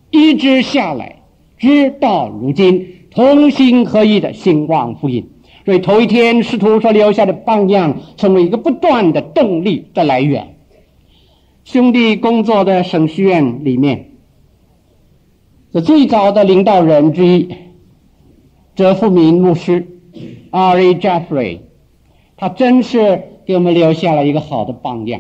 [0.10, 1.18] 一直下来，
[1.60, 5.30] 直到如今，同心合意的兴旺福音。
[5.66, 10.56] 所以头一天师徒所留下的榜样，成为一个不断的动力的来源。
[11.64, 14.12] 兄弟工作的省学院里面，
[15.72, 17.56] 这最早的领导人之一，
[18.76, 19.88] 哲富明牧师
[20.52, 20.96] ，R.A.
[20.96, 21.60] Jeffrey，
[22.38, 23.24] 他真是。
[23.46, 25.20] 给我们留下了一个好的榜样。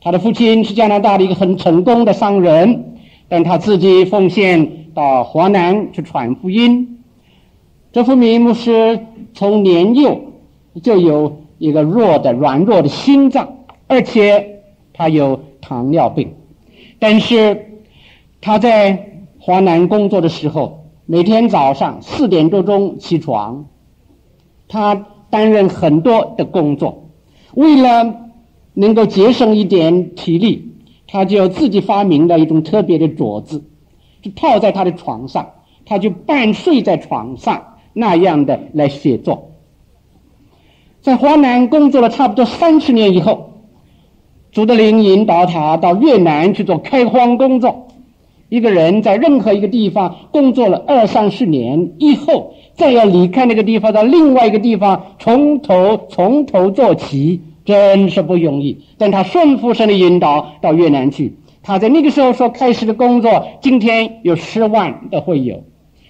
[0.00, 2.94] 他的父亲是加拿大的一个很成功的商人，
[3.28, 7.02] 但他自己奉献到华南去传福音。
[7.92, 8.98] 哲富明牧师
[9.34, 10.20] 从年幼
[10.82, 14.62] 就有一个弱的、软弱的心脏，而且
[14.92, 16.34] 他有糖尿病。
[16.98, 17.80] 但是
[18.40, 23.66] 他在华南工作的时候，每天早上四点多钟起床，
[24.68, 27.10] 他担任很多的工作。
[27.54, 28.14] 为了
[28.74, 30.72] 能够节省一点体力，
[31.06, 33.64] 他就自己发明了一种特别的桌子，
[34.22, 35.50] 就套在他的床上，
[35.84, 39.50] 他就半睡在床上那样的来写作。
[41.00, 43.54] 在华南工作了差不多三十年以后，
[44.52, 47.88] 朱德林引导他到越南去做开荒工作。
[48.48, 57.42] 一个人在任何一个地方工作了二三十年以后，再要离开那个地方到另外一个地方，从头从头做起。
[57.68, 61.36] 真是不容易，但他顺服神的引导到越南去。
[61.62, 65.64] 他在那个时候所开始的工作，今天有十万的会友。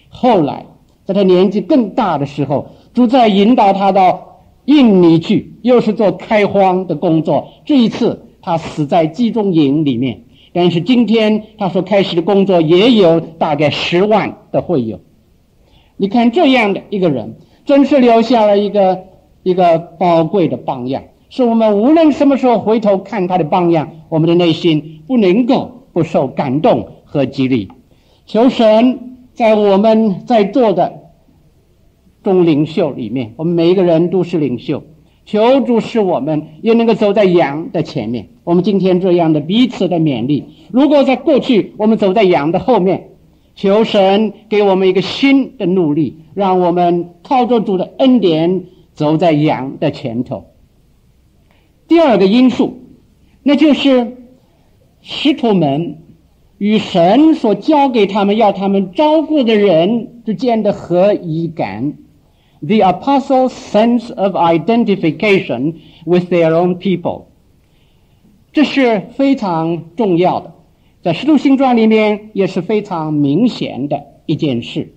[0.08, 0.66] 后来，
[1.08, 7.48] 在他年纪更大的时候，主再引导他到印尼去，又是做开荒的工作。
[7.64, 10.24] 这一次，他死在集中营里面。
[10.52, 15.00] 但是今天他所开始的工作，也有大概十万的会友。
[15.96, 19.04] 你看这样的一个人，真是留下了一个
[19.42, 21.04] 一个宝贵的榜样。
[21.30, 27.68] 是我们无论什么时候回头看他的榜样，我们的内心不能够不受感动和激励。
[28.26, 31.12] 求神在我们在座的
[32.24, 34.82] 众领袖里面，我们每一个人都是领袖。
[35.26, 38.30] 求主使我们也能够走在羊的前面。
[38.42, 43.10] 我们今天这样的彼此的勉励，如果在过去我们走在羊的后面，
[43.54, 50.46] 求神给我们一个新的努力，让我们靠着主的恩典走在羊的前头。
[51.86, 52.80] 第二个因素，
[53.44, 54.16] 那就是
[55.00, 55.98] 使徒们
[56.58, 61.94] 与神所交给他们要他们照顾的人之间的合一感
[62.60, 67.22] ，the apostle sense of identification with their own people，
[68.52, 70.52] 这是非常重要的，
[71.02, 74.92] 在使徒行传里面也是非常明显的一件事。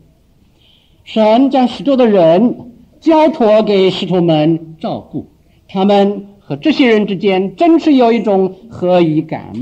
[1.03, 5.28] 神将许多的人交托给使徒们照顾，
[5.68, 6.28] 他们。
[6.43, 9.53] 和这些人之间真是有一种合一感。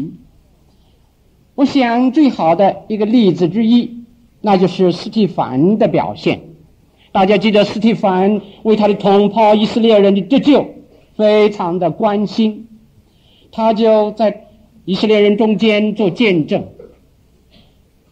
[1.60, 4.05] 我想最好的一个例子之一，
[4.39, 6.39] 那就是斯蒂凡的表现。
[7.12, 10.66] 大家记得斯蒂凡为他的同胞以色列人的得救
[11.18, 12.70] 非常的关心，
[13.51, 14.45] 他就在
[14.86, 16.64] 以色列人中间做见证，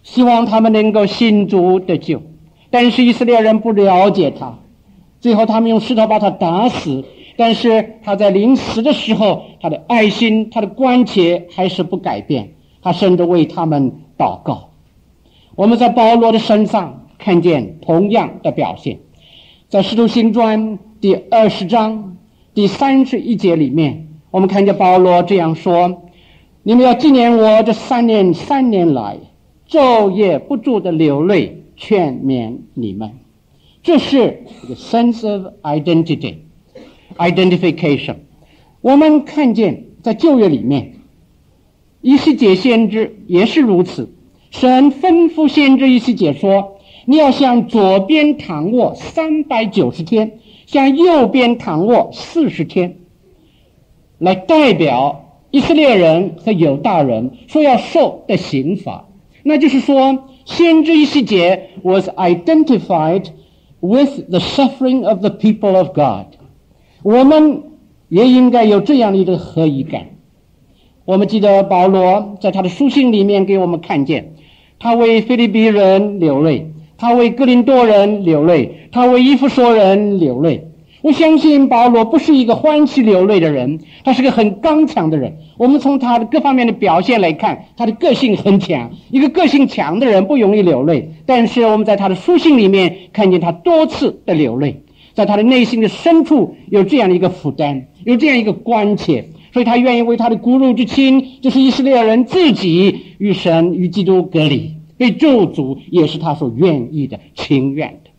[0.03, 2.21] 希望他们能够信主得救。
[2.69, 4.59] 但是以色列人不了解他，
[5.21, 7.05] 最后他们用石头把他打死。
[7.37, 12.49] 但是他在临死的时候，他的爱心、他的关切还是不改变。
[12.88, 14.69] 他甚至为他们祷告。
[15.55, 18.99] 我们在保罗的身上看见同样的表现，
[19.67, 22.15] 在《使徒行传》第二十章
[22.53, 26.03] 第三十一节里面，我们看见保罗这样说
[26.63, 29.17] ：“你们要纪念我这三年三年来
[29.67, 33.11] 昼夜不住的流泪，劝勉你们。”
[33.83, 38.15] 这是一个 sense of identity，identification。
[38.79, 40.93] 我们看见在旧约里面，
[42.08, 44.10] 一西结先知也是如此。
[44.49, 52.99] 神吩咐先知一西结说：“你要向左边躺卧三百九十天，向右边躺卧四十天，
[54.20, 59.10] 来代表以色列人和犹大人说要受的刑罚。”
[59.43, 63.26] 那就是说，先知一西结 was identified。
[63.80, 66.26] with the suffering of the people of God，
[67.03, 67.64] 我们
[68.08, 70.16] 也应该有这样的一个合一感。
[71.08, 74.34] 我们记得保罗在他的书信里面给我们看见，
[74.78, 80.68] 他为菲律宾人流泪，他为哥林多人流泪，他为以弗所人流泪。
[81.01, 85.38] 我相信保罗不是一个欢喜流泪的人，他是个很刚强的人。
[85.58, 88.91] 我们从他的各方面的表现来看，他的个性很强。
[89.10, 94.82] 一个个性强的人不容易流泪，但是我们在他的书信里面看见他多次的流泪，
[95.14, 99.24] 在他的内心的深处有这样的一个负担，有这样一个关切，
[99.58, 108.12] 所以他愿意为他的骨肉之亲，就是以色列人自己与神与基督隔离，被咒诅也是他所愿意的、情愿的。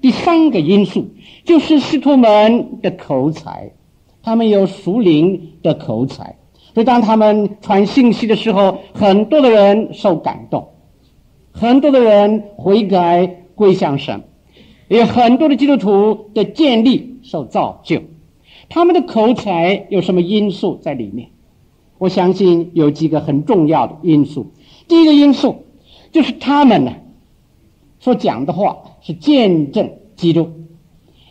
[0.00, 1.06] 第三个因素。
[1.44, 3.70] 就是使徒们的口才，
[4.24, 6.36] 他们有属灵的口才，
[6.74, 10.66] 所以当他们传信息的时候，很多的人受感动，
[11.52, 13.24] 很多的人悔改
[13.54, 14.24] 归向神，
[14.88, 18.02] 也有很多的基督徒的建立受造就。
[18.68, 21.28] 他们的口才有什么因素在里面？
[21.98, 24.52] 我相信有几个很重要的因素。
[24.88, 25.64] 第一个因素
[26.12, 26.92] 就是他们呢
[28.00, 30.50] 所讲的话是见证基督。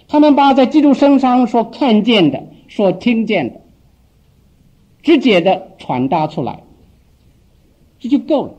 [0.07, 3.61] 他们把在基督身上所看见的、所听见的，
[5.01, 6.63] 直接的传达出来，
[7.99, 8.53] 这就够了。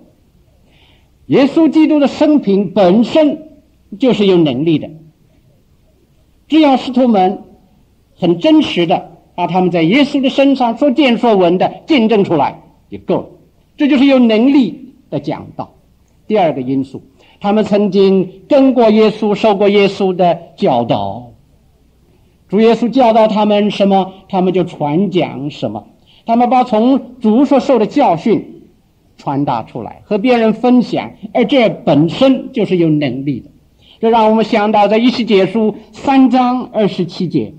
[1.26, 3.60] 耶稣基督的生平本身
[3.98, 4.90] 就是有能力的，
[6.48, 7.44] 只要使徒们
[8.24, 13.26] 很真实的把他们在耶稣的身上所见所闻的见证出来，就够了。
[13.76, 15.74] 这就是有能力的讲道。
[16.26, 17.02] 第二个因素，
[17.38, 21.32] 他们曾经跟过耶稣，受过耶稣的教导。
[22.48, 25.86] 主耶稣教导他们什么，他们就传讲什么。
[26.24, 28.62] 他们把从主所受的教训
[29.18, 33.50] 传达出来，和别人分享，而这本身就是有能力的。
[34.00, 37.52] 这让我们想到，在以西结书三章二十七节，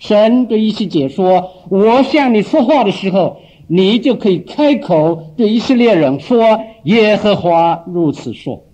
[0.00, 3.36] 神对以西结说：“我向你说话的时候，
[3.68, 8.64] 你就可以开口对以色列人说，耶和华如此说。”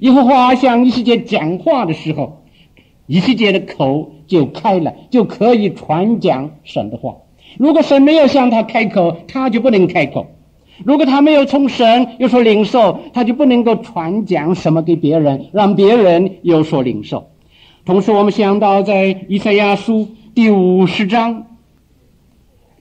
[0.00, 2.40] 耶和华向以西结讲话的时候。
[3.06, 7.16] 以西结的口就开了，就可以传讲神的话。
[7.58, 10.24] 如果神没有向他开口，他就不能开口；
[10.84, 17.26] 如果他没有从神有所领受，他就不能够传讲什么给别人，让别人有所领受。
[17.84, 21.46] 同时，我们想到在以赛亚书第五十章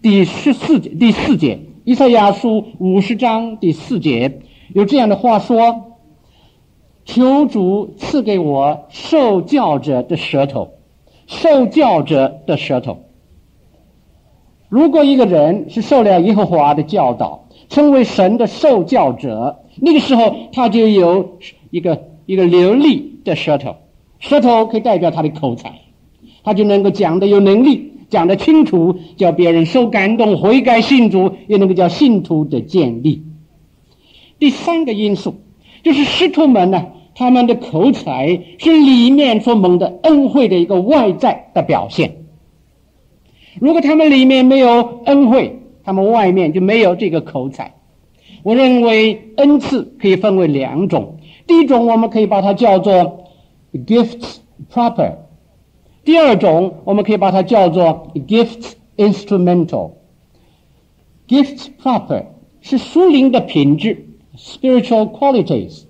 [0.02, 4.42] 第十四节第四节，以赛亚书五十章第四节
[4.74, 5.92] 有这样的话说。
[7.06, 10.72] 求主赐给我受教者的舌头，
[11.28, 13.04] 受教者的舌头。
[14.70, 21.38] 如果一个人是受了耶和华的教导，成为神的受教者，那个时候他就有
[21.70, 23.76] 一个一个流利的舌头，
[24.18, 25.82] 舌头可以代表他的口才，
[26.44, 33.24] 他就能够讲得有能力，讲得清楚，叫别人受感动、悔改信主，也能够叫信徒的建立。
[34.40, 35.36] 第三个因素。
[35.84, 42.24] 就是师徒们呢，他们的口才是里面所蒙的恩惠的一个外在的表现。
[43.60, 47.74] 如果他们里面没有恩惠，他们外面就没有这个口才。
[48.44, 51.18] 我认为恩赐可以分为两种，
[51.48, 53.26] 第一种我们可以把它叫做
[53.86, 54.38] gifts
[54.72, 55.16] proper，
[56.04, 59.92] 第二种我们可以把它叫做 gifts instrumental。
[61.28, 62.26] gifts proper
[62.62, 64.10] 是属灵的品质。
[64.36, 65.84] Spiritual qualities,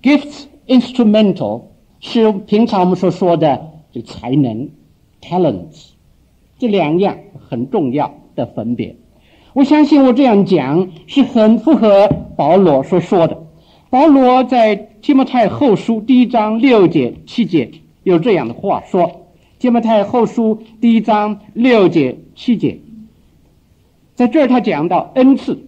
[0.00, 1.62] gifts instrumental
[1.98, 4.68] 是平常我们所说的这才能
[5.20, 5.88] ，talents，
[6.60, 7.18] 这两样
[7.48, 8.94] 很重要的分别。
[9.54, 13.42] 我相信我这样讲是很符合保罗所说的。
[13.90, 17.72] 保罗在提摩太后书第一章六节七节
[18.02, 19.26] 有这样的话说：
[19.58, 22.78] 提摩太后书第一章六节七节，
[24.14, 25.66] 在这儿他讲到恩赐。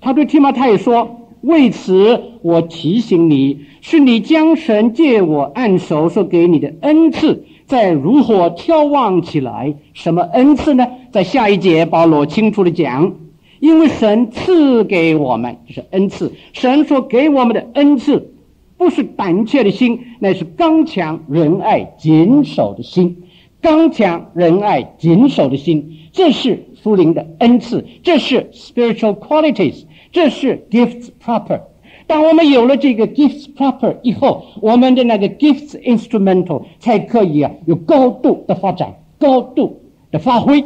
[0.00, 9.74] 他对提摩太说：“为此，我提醒你，是你将神借我按手所给你的恩赐，再如何眺望起来。
[9.94, 10.86] 什么恩赐呢？
[11.12, 13.14] 在下一节，保罗清楚地讲，
[13.58, 18.34] 因为神赐给我们就是恩赐，神所给我们的恩赐，
[18.76, 23.22] 不是胆怯的心，乃是刚强仁爱谨守的心。
[23.60, 31.62] 刚强仁爱谨守的心，这是属灵的恩赐，这是 spiritual qualities，这是 gifts proper。
[32.06, 39.80] 当我们有了这个 gifts proper 以后，我们的那个 gifts instrumental 才可以啊有高度的发展、高度
[40.12, 40.64] 的发挥、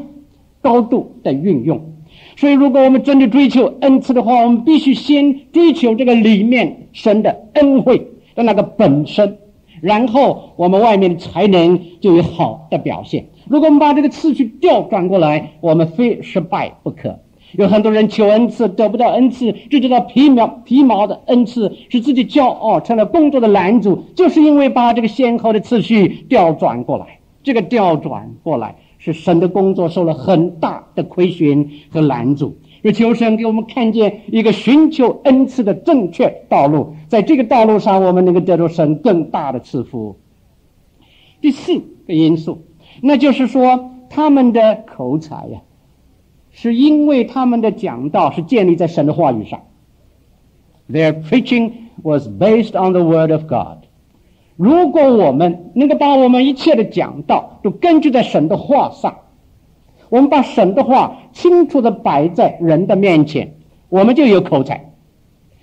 [0.60, 1.89] 高度的运用。
[2.40, 7.98] 所以，如果我们真的追求恩赐的话，我们必须先追求这个里面神的恩惠
[8.34, 9.36] 的那个本身，
[9.82, 13.26] 然后我们外面的才能就有好的表现。
[13.46, 17.18] 如果我们把这个次序调转过来，我们非失败不可。
[17.52, 27.18] 有很多人求恩赐得不到恩赐，只知道皮毛皮毛的恩赐使自己骄傲，成了工作的拦阻，就是因为把这个先后的次序调转过来。
[27.42, 32.56] 这个调转过来是神的工作受了很大的亏损和拦阻。
[32.84, 40.16] 就求神给我们看见一个寻求恩赐的正确道路，在这个道路上，我们能够得到神更大的赐福。
[41.40, 42.62] 第四个因素，
[43.02, 45.62] 那就是说他们的口才呀。
[46.52, 49.60] 是因为他们的讲道是建立在神的话语上
[50.90, 51.72] ，Their preaching
[52.02, 53.79] was based on the word of God。
[54.60, 59.16] 如果我们能够把我们一切的讲道都根据在神的话上，
[60.10, 63.54] 我们把神的话清楚地摆在人的面前，
[63.88, 64.92] 我们就有口才。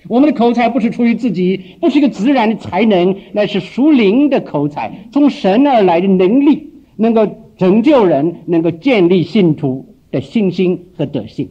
[0.08, 9.86] 我们的口才不是出于自己，不是一个自然的才能，乃是属灵的口才，从神而来的能力，能够拯救人，能够建立信徒。
[10.10, 11.50] 的信心和德性。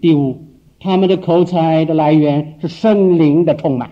[0.00, 0.46] 第五，
[0.80, 3.90] 他们的口才的来源是圣灵的充满，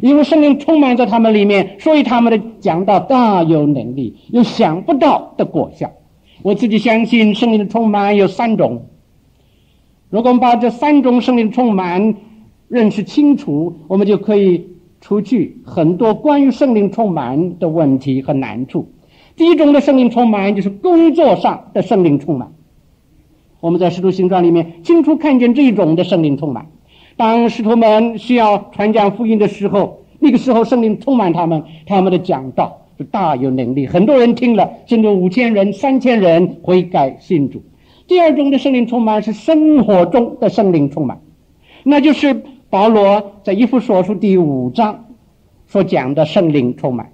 [0.00, 5.90] 因为圣灵充满在他们里面，所以他们的讲道大有能力，有想不到的果效。
[6.42, 8.86] 我自己相信圣灵的充满有三种。
[10.10, 12.14] 如果我们把这三种圣灵充满
[12.68, 14.66] 认识清楚，我们就可以
[15.00, 18.88] 除去很多关于圣灵充满的问题和难处。
[19.36, 22.52] 第一种的圣灵充满，就是工作上的圣灵充满。
[23.60, 26.66] 我们在使徒行传里面清楚看见这一种的圣灵充满。
[27.22, 37.62] 当使徒们需要传讲福音的时候，那个时候圣灵充满他们，他们的讲道是大有能力，很多人听了，甚至五千人、三千人悔改信主。
[38.08, 41.20] 第二种的圣灵充满是生活中的圣灵充满，
[41.84, 45.04] 那就是保罗在以弗所书第五章
[45.68, 47.12] 所讲的圣灵充满。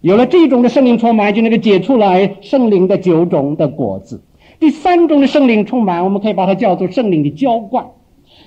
[0.00, 4.22] 有了这种的圣灵充满，就能够解出来圣灵的九种的果子。
[4.60, 7.86] 第三种的圣灵充满，我们可以把它叫做圣灵的浇灌。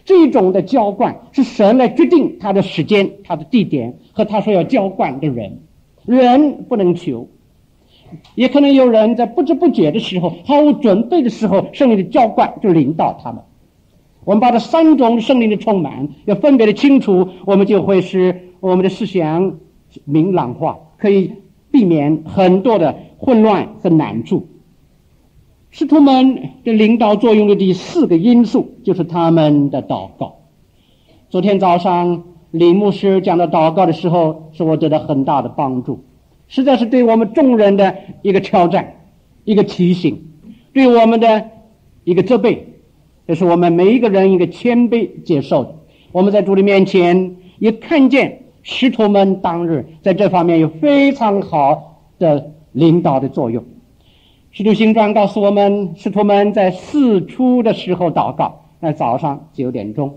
[0.06, 5.60] 这种的浇灌是神来决定他的时间、他的地点和他说要浇灌的人。
[6.06, 7.28] 人不能求，
[8.36, 13.42] 也可能有人在不知不觉的时候、毫无准备的时候，圣灵的浇灌就临到他们。
[14.26, 19.58] 我们把这三种圣灵的充满要分别的清楚，我们就会使我们的思想
[20.06, 21.34] 明朗化，可以。
[21.74, 24.48] 避免很多的混乱和难处。
[25.76, 30.36] 使徒们的领导作用的第四个因素就是他们的祷告。
[31.32, 36.04] 昨天早上李牧师讲到祷告的时候，使我得到很大的帮助，
[36.48, 38.98] 实在是对我们众人的一个挑战、
[39.46, 40.24] 一个提醒，
[40.74, 41.50] 对我们的
[42.04, 42.68] 一个责备，
[43.26, 45.74] 这是我们每一个人一个谦卑接受的。
[46.12, 48.42] 我们在主的面前也看见。
[48.66, 53.66] 使徒们当日在这方面有非常好的领导的作用。
[54.56, 60.10] 使徒行传告诉我们，使徒们在四初的时候祷告，那早上九点钟；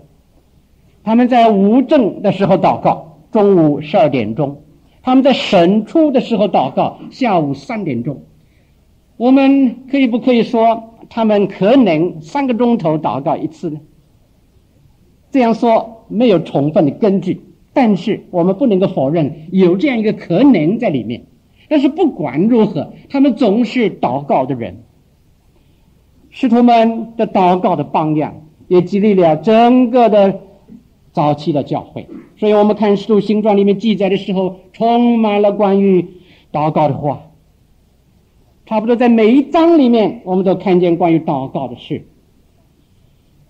[1.03, 4.57] 他们在午正的时候祷告，中午十二点钟；
[5.01, 8.21] 他们在申初的时候祷告，下午三点钟。
[9.17, 13.79] 我们可以不可以说，他们可能三个钟头祷告一次呢？
[15.31, 17.41] 这样说没有充分的根据。
[17.73, 21.23] 但是我们不能够否认有这样一个可能在里面。
[21.67, 24.83] 但是不管如何，他们总是祷告的人。
[26.29, 30.39] 使徒们的祷告的榜样，也激励了整个的
[31.11, 32.07] 早期的教会。
[32.37, 36.05] 所以我们看《使徒行传》里面记载的时候，充满了关于
[36.51, 37.23] 祷告的话。
[38.65, 42.05] 差不多在每一章里面，我们都看见关于祷告的事。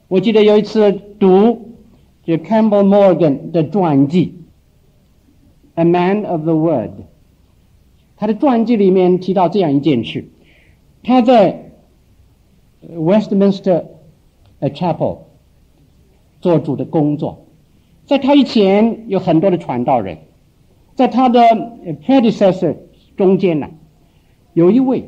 [0.08, 1.66] 我记得有一次读。
[2.28, 4.36] 就 Campbell Morgan 的传记
[5.82, 6.90] 《A Man of the Word》，
[8.18, 10.26] 他的传记里面提到这样一件事：
[11.04, 11.72] 他在
[12.94, 13.86] Westminster
[14.60, 15.20] Chapel
[16.42, 17.46] 做主的工作，
[18.06, 20.18] 在他以前有很多的传道人，
[20.96, 21.40] 在他的
[22.06, 22.76] predecessor
[23.16, 23.70] 中间呢，
[24.54, 25.06] 有一位，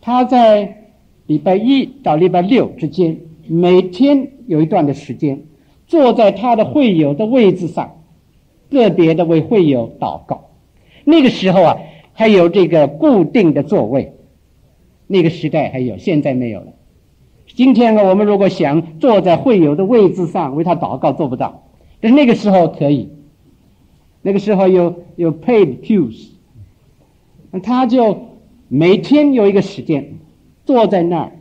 [0.00, 0.90] 他在
[1.26, 5.42] 礼拜一到礼拜六之间，每天有一段的时间。
[5.86, 8.00] 坐在他的会友的位置上，
[8.70, 10.43] 个别的为会友祷告。
[11.04, 11.76] 那个时候啊，
[12.12, 14.14] 还有这个固定的座位，
[15.06, 16.72] 那个时代还有，现在没有了。
[17.46, 21.68] 今天呢，我们如果想坐在会友的位置上为他祷告，做不到。
[22.00, 23.10] 但是那个时候可以，
[24.22, 26.30] 那个时候有有 paid pews，
[27.62, 28.18] 他就
[28.68, 30.14] 每天有一个时间
[30.64, 31.32] 坐在那儿，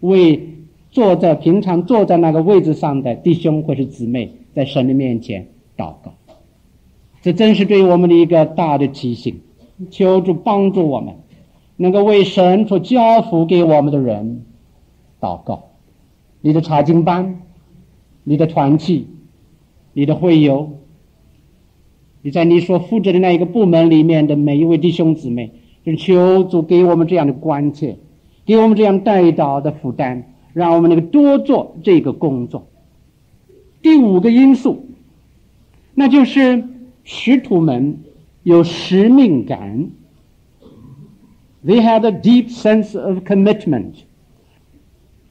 [0.00, 0.48] 为
[0.90, 6.14] 坐在平常坐在那个位置上的弟兄或是姊妹在神的面前祷告。
[7.22, 9.40] 这真是对我们的一个大的提醒，
[9.90, 11.14] 求主帮助我们，
[11.76, 14.44] 能够为神所交付给我们的人。
[15.20, 15.70] 祷告，
[16.40, 17.42] 你的查经班，
[18.24, 19.06] 你的团契，
[19.92, 20.72] 你的会友，
[22.22, 25.52] 你在你所负责的那一个部门里面的每一位弟兄姊妹，
[25.84, 27.98] 就求主给我们这样的关切，
[28.44, 32.66] 给我们这样代祷的负担，让我们能够多做这个工作。
[33.80, 34.86] 第五个因素，
[35.94, 36.64] 那就是
[37.04, 37.98] 使徒们
[38.42, 39.90] 有使命感
[41.64, 43.92] ，They had a deep sense of commitment。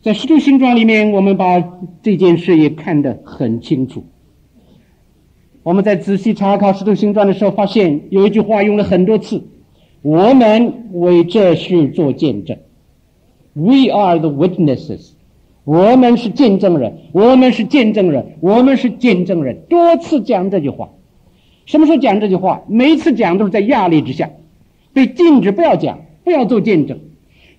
[0.02, 1.60] 在《使徒行传》里面，我们把
[2.02, 4.04] 这件事也看得很清楚。
[5.64, 9.44] 我们在仔细查考《使徒行传》的时候，发现有一句话用了很多次
[10.02, 12.58] ：“我们为这事做见证。
[13.54, 15.12] ”We are the witnesses。
[15.64, 19.62] 我们是见证人，我们是见证人，我们是见证人。
[19.70, 20.90] 多次讲这句话。
[21.66, 22.64] 什么时候讲这句话？
[22.68, 24.30] 每一次讲都是在压力之下，
[24.93, 26.99] 被禁止不要讲，不要做见证。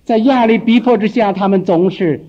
[0.03, 2.25] 在压力逼迫之下，他们总是。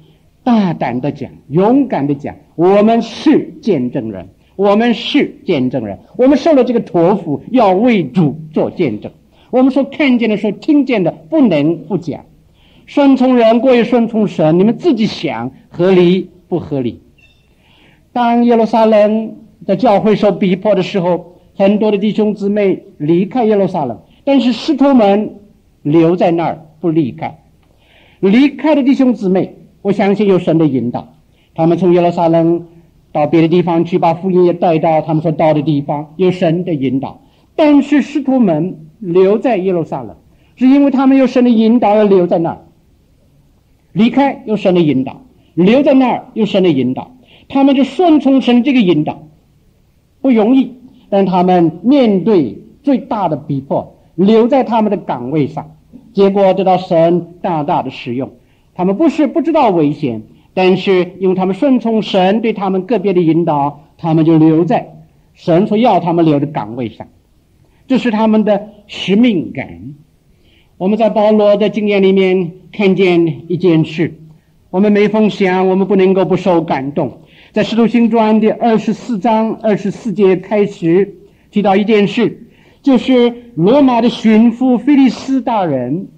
[0.47, 9.11] 大胆的讲，勇敢的讲，我们是见证人，我们是见证人，我们受了这个托付，要为主做见证。
[9.49, 12.27] 我们说看见的、说听见的，不能不讲。
[12.85, 17.01] 顺从人过于顺从神，你们自己想合理不合理？
[18.13, 25.37] 当耶路撒冷的教会受逼迫的时候，很多的弟兄姊妹离开耶路撒冷，但是使徒们
[25.83, 27.39] 留在那儿不离开。
[28.21, 29.57] 离开的弟兄姊妹。
[29.85, 31.13] 我相信有神的引导，
[31.55, 32.69] 他们从耶路撒冷
[33.13, 37.21] 到别的地方去，把福音也带到他们所到的地方，有神的引导。
[37.55, 40.17] 但是师徒们留在耶路撒冷，
[40.57, 42.65] 是因为他们有神的引导而留在那儿。
[43.93, 45.21] 离开有神的引导，
[45.53, 47.15] 留在那儿有神的引导，
[47.51, 49.29] 他们就顺从神这个引导，
[50.23, 50.73] 不容易。
[51.15, 55.77] 但他们面对最大的逼迫，留在他们的岗位上，
[56.13, 58.33] 结果得到神大大的使用。
[58.75, 60.23] 他们不是不知道危险，
[60.55, 64.97] 但是因为他们顺从神对他们个别的引导，他们就留在
[65.35, 67.07] 神所要他们留的岗位上，
[67.87, 69.95] 这是他们的使命感。
[70.79, 74.19] 我们在保罗的经验里面看见一件事，
[74.71, 77.21] 我们每逢想，我们不能够不受感动。
[77.55, 81.15] 在使徒行传的二十四章二十四节开始
[81.53, 82.49] 提到一件事，
[82.83, 86.09] 就是罗马的巡抚腓力斯大人。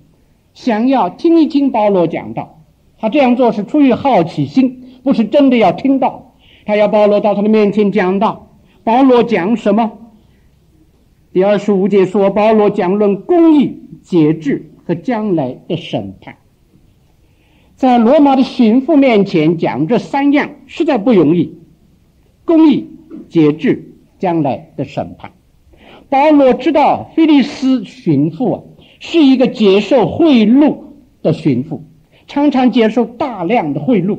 [0.55, 2.63] 想要听一听保罗讲道，
[2.99, 6.33] 他这样做是出于好奇心，不是真的要听到。
[6.65, 8.49] 他要保罗到他的面前讲道。
[8.83, 9.93] 保罗讲什么？
[11.35, 16.35] 第二十五节说，保罗讲论公义、节制和将来的审判。
[17.77, 21.57] 在罗马的巡抚面前讲这三样，实在不容易。
[22.45, 22.89] 公义、
[23.29, 25.33] 节制、将来的审判。
[26.09, 28.63] 保罗知道菲利斯巡抚啊。
[28.99, 30.79] 是一个接受贿赂
[31.23, 31.81] 的巡抚，
[32.27, 34.19] 常常接受大量的贿赂。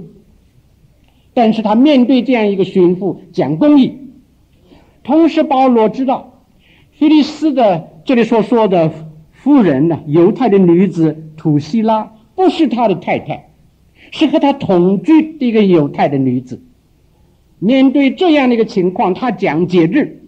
[1.33, 3.97] 但是他面对这样一个巡抚讲公义，
[5.03, 6.43] 同时保罗知道，
[6.91, 8.93] 菲利斯的这里所说的
[9.31, 13.46] 妇人呢，犹太的女子土西拉不是他的太太，
[14.11, 16.61] 是和他同居的一个犹太的女子。
[17.59, 20.23] 面对这样的一个情况，他讲节制，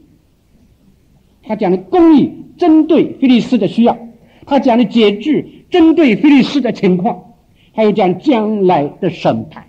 [1.43, 3.97] 他讲的公义，针对菲利斯的需要。
[4.45, 7.35] 他讲的节制，针对菲利斯的情况，
[7.73, 9.67] 还有讲将来的审判。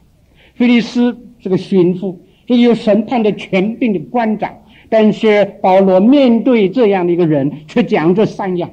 [0.55, 2.17] 菲利斯是个巡抚，
[2.49, 4.55] 是有审判的权柄的官长，
[4.89, 8.71] 但是保罗面对这样的一个人，却讲这三样。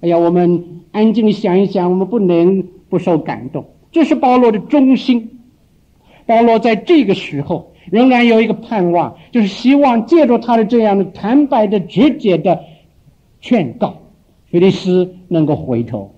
[0.00, 3.66] 哎呀，我们安静的想一想，我们不能不受感动。
[3.96, 5.40] 这是保罗的忠心。
[6.26, 12.60] 保罗在这个时候仍然有一个盼望，就是希望借助他的这样的坦白的、直接的
[13.40, 14.02] 劝告。
[14.50, 16.14] 腓力斯能够回头，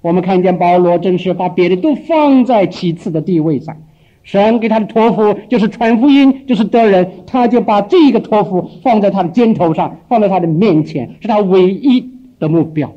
[0.00, 3.76] 我们看见保罗真是把别的都放在其次的地位上，
[4.22, 12.08] 神给他的托付就是传福音，就是得人，他就把这个托付放在他的肩头上，放在他的面前，是他唯一
[12.38, 12.90] 的目标。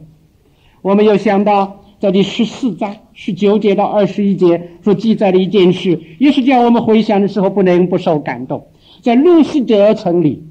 [0.81, 8.67] 我们又想到，在第十四章十九节到二十一节所记载的一件事，也是叫我们回想的时候不能不受感动。
[9.01, 10.43] 在路西德城里，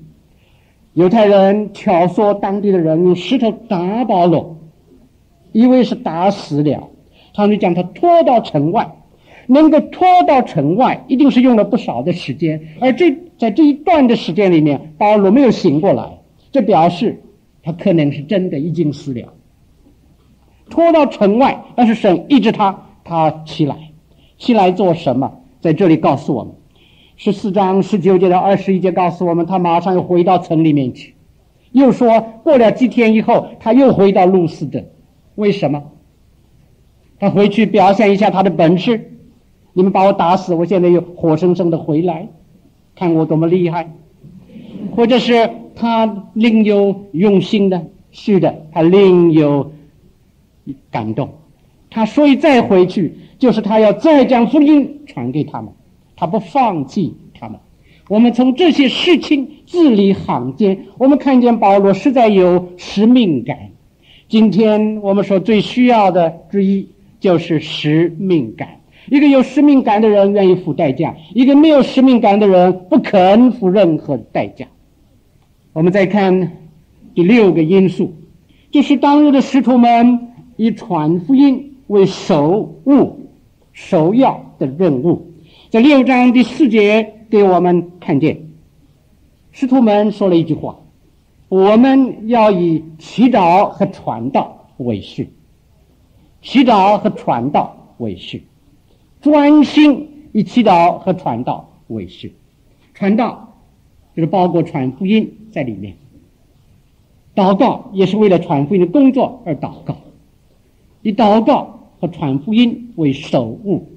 [0.95, 4.59] 犹太人挑唆当地的人用石头打保罗，
[5.53, 6.89] 以为是打死了，
[7.35, 8.97] 他们就将他拖到城外。
[9.47, 12.63] 能够拖到城外，一定是用了不少的时间。
[12.81, 16.19] 而这在这一段的时间里面，保罗没有醒过来，
[16.51, 17.21] 这表示
[17.63, 19.35] 他可能是真的已经死了。
[20.71, 23.93] 拖到城外，但是神抑制他，他起来，
[24.39, 25.41] 起来做什么？
[25.61, 26.55] 在这里告诉我们，
[27.17, 31.15] 十四章十九节到二十一节告诉我们，他马上又回到城里面去。
[31.73, 34.85] 又说过了几天以后，他又回到路斯的。
[35.35, 35.85] 为什么？
[37.19, 39.13] 他回去表现一下他的本事。
[39.73, 42.29] 你们把我打死，我现在又活生生的回来，
[42.95, 43.93] 看我多么厉害，
[44.95, 49.73] 或者是他另有用心的，是的，他另有
[50.91, 51.31] 感动，
[51.91, 55.73] 他所以再回去，就是他要再将福音传给他们，
[56.17, 57.59] 他不放弃他们。
[58.09, 63.57] 我们从这些事情字里行间，我们看见保罗实在有使命感。
[64.29, 66.89] 今天我们说最需要的之一
[67.21, 68.81] 就是使命感。
[69.11, 74.67] 一个有使命感的人愿意付代价，一个没有使命感的人不肯付任何代价。
[75.75, 76.53] 我们再看
[77.15, 78.15] 第六个因素，
[78.71, 83.29] 就是当日的使徒们以传福音为首务、
[83.73, 85.33] 首要的任务。
[85.71, 88.49] 在六章第四节给我们看见，
[89.53, 90.79] 师徒们说了一句话
[91.49, 95.27] ：“我们要以祈祷和传道为事，
[96.43, 98.43] 祈祷和传道为事。”
[99.21, 102.31] 专心以祈祷和传道为事，
[102.93, 103.55] 传道
[104.15, 105.97] 就是包括传福音在里面，
[107.35, 109.97] 祷告也是为了传福音的工作而祷告，
[111.05, 113.91] 以祷告和传福音为首务。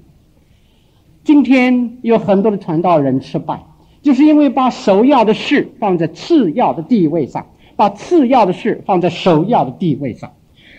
[1.24, 3.62] 今天有很多的传道人失败，
[4.02, 7.46] 就是因为把首要的事放在次要的地位上，
[7.76, 10.34] 把次要的事放在首要的地位上，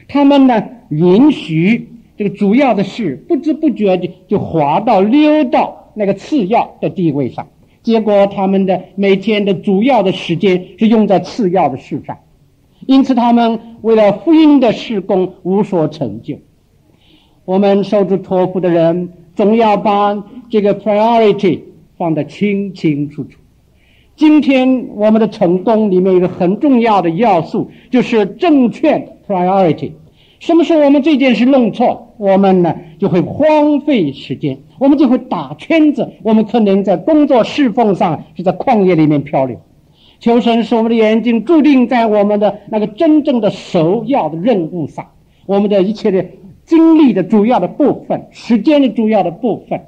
[0.08, 1.90] 他们呢允许。
[2.16, 7.48] 这个主要的事不知不觉就就滑到溜到那个次要的地位上，
[7.82, 12.18] 结果他们的每天的主要的时间是用在次要的事上，
[12.90, 16.40] 因此他们为了福音的施工无所成就。
[17.46, 21.60] 我们受主托付的人总要把这个 priority
[22.00, 23.38] 放得清清楚楚。
[24.16, 29.92] 今天我们的成功里面有一个很重要的要素，就是正确 priority。
[30.40, 39.62] 什么时候我们这件事弄错，我们呢就会荒废时间，我们就会打圈子，我们可能在工作侍奉上是在旷野里面漂流。
[40.20, 45.08] 求神使我们的眼睛注定在我们的那个真正的首要的任务上，
[45.46, 46.26] 我们的一切的
[46.66, 49.82] 精力的主要的部分，时间的主要的部分，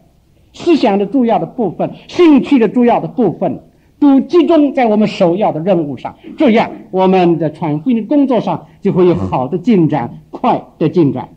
[0.54, 3.62] 思想的主要的部分，兴趣的主要的部分。
[4.00, 11.30] 都集中在我们首要的任务上，这样我们的传福音的工作上就会有好的进展，快的进展。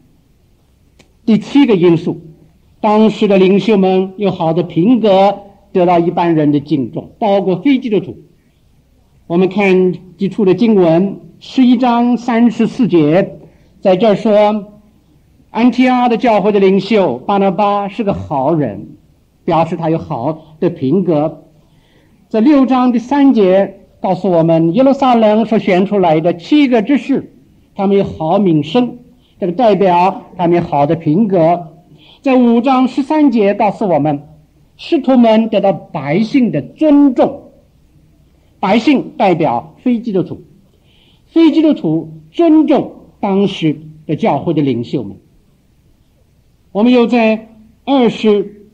[1.27, 2.23] 第七个因素，
[2.81, 5.41] 当时的领袖们有好的品格，
[5.73, 8.17] 得到一般人的敬重，包括非基督徒。
[9.27, 13.39] 我们看基础的经文，十一章三十四节，
[13.81, 14.67] 在这儿说，
[15.49, 18.87] 安提阿的教会的领袖巴拿巴是个好人，
[19.43, 21.45] 表示他有好的品格。
[22.29, 27.33] 这六章第三节告诉我们，耶路撒冷所选出来的七个执事，
[27.75, 28.99] 他们有好名声，
[29.41, 31.69] 这个代表他们有好的品格。
[32.21, 34.23] 在五章十三节告诉我们，
[34.77, 37.44] 使徒们得到百姓的尊重，
[38.65, 40.41] 百姓代表非基督徒，
[41.27, 45.19] 非基督徒尊重当时的教会的领袖们。
[46.73, 47.51] 我们又在
[47.85, 48.65] 二十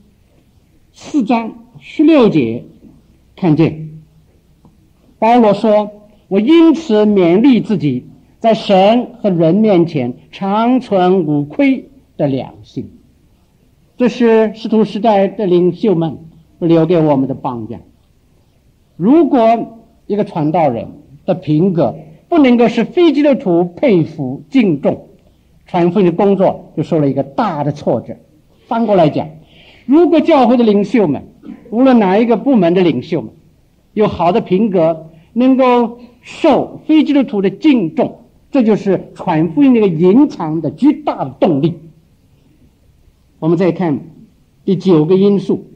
[0.93, 2.63] 四章十六节。
[3.35, 4.01] 看见
[5.19, 5.91] 保罗说
[6.29, 8.05] ：“我因此勉励自己，
[8.39, 12.93] 在神和人面前长存无亏的良心。”
[13.99, 16.17] 这是使徒时代的领袖们
[16.61, 17.81] 留给我们的榜样。
[18.95, 19.79] 如果
[20.11, 20.89] 一个传道人
[21.25, 21.95] 的品格
[22.29, 25.07] 不能够使非基督徒佩服敬重，
[25.67, 28.17] 传福音的工作就受了一个大的挫折。
[28.67, 29.29] 反过来讲，
[29.87, 31.23] 如果教会的领袖们，
[31.71, 33.31] 无论哪一个部门的领袖们
[33.93, 38.19] 有好的品格，能够受非基督徒的敬重，
[38.51, 41.79] 这就是传福音那个隐藏的巨大的动力。
[43.39, 44.01] 我们再看
[44.65, 45.67] 第九个因素，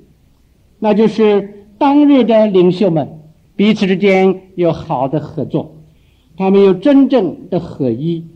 [0.81, 3.21] 那就是当日的领袖们
[3.57, 5.77] 彼此之间有好的合作，
[6.37, 8.27] 他们有真正的合一，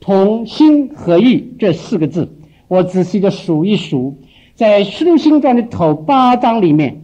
[0.00, 2.28] 同心合意这四个字，
[2.68, 4.16] 我仔细的数一数。
[4.56, 7.02] 在《使徒行传》的头八章里面，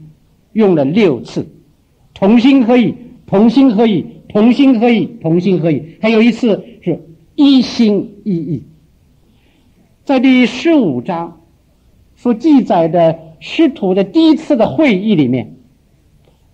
[0.53, 1.47] 用了六次，
[2.13, 2.95] 同心合意，
[3.27, 5.97] 同心合意，同心合意，同心合意。
[6.03, 7.01] 还有一次是
[7.35, 8.65] 一心一意。
[10.05, 11.41] 在第十五章
[12.15, 15.56] 所记载的师徒的第一次的会议里面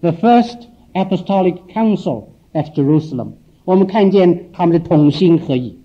[0.03, 0.59] ，The First
[0.93, 3.29] Apostolic Council at Jerusalem，
[3.65, 5.79] 我们看见他们的同心合意。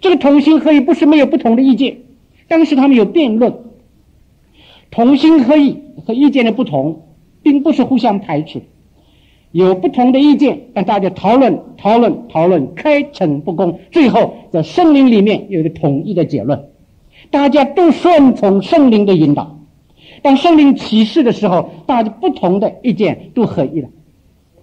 [0.00, 1.98] 这个同心合意不是没有不同的意见，
[2.48, 3.54] 当时他们有辩论。
[4.90, 7.02] 同心合意和意见的不同，
[7.42, 8.62] 并不是互相排斥。
[9.50, 16.64] 有不同的意见，但大家讨论、讨论、讨论，开诚布公，最后在圣灵里面有一个统一的结论。
[17.30, 19.58] 大家都顺从圣灵的引导。
[20.24, 23.90] 当圣灵启示的时候，大家不同的意见都合一了。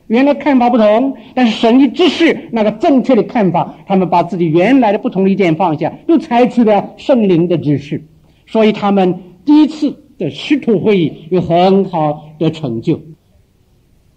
[0.08, 8.04] 原来看法不同，但是神一指示那个正确的看法，他们把自己原来的不同的意见放下，都采取了圣灵的指示。
[8.48, 13.00] 所以他们第一次的师徒会议有很好的成就。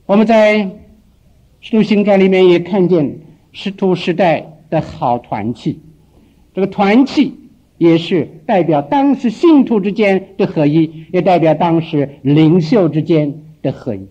[0.06, 0.60] 我们在
[1.60, 3.18] 《使徒行传》里面也看见
[3.52, 5.78] 师徒时代的好团契，
[6.54, 7.34] 这个团契
[7.78, 14.06] 也是代表当时信徒之间的合一，也代表当时领袖之间的合一。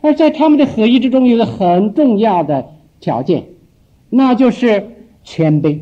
[0.00, 2.66] 而在他们的合一之中，有个很重要的
[3.00, 3.44] 条件，
[4.10, 4.90] 那就是
[5.22, 5.80] 谦卑。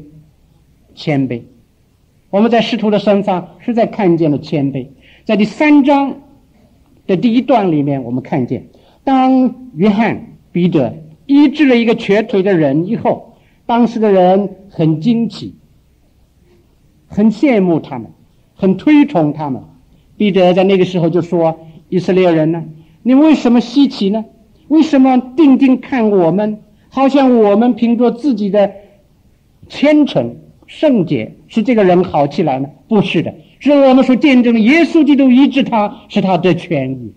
[0.95, 1.41] 谦卑，
[2.29, 4.89] 我们在师徒的身上实在看见了谦卑。
[5.25, 6.21] 在第三章
[7.07, 8.69] 的第一段里面，我们看见。
[9.05, 10.95] 当约翰彼得
[11.25, 15.55] 医治了一个瘸腿的人以后，当时的人很惊奇，
[17.15, 18.11] 很羡慕他们，
[18.55, 19.63] 很推崇他们。
[20.17, 21.61] 彼得在那个时候就说
[21.91, 22.65] ：“以色列人呢，
[23.03, 24.25] 你为什么稀奇呢？
[24.69, 28.73] 为什么定定看我们，好像我们凭着自己的
[29.69, 30.37] 虔诚
[30.67, 32.71] 圣洁使这个人好起来呢？
[32.89, 37.13] 不是的，是我们所见证的耶稣基督医治他，是他的痊愈。”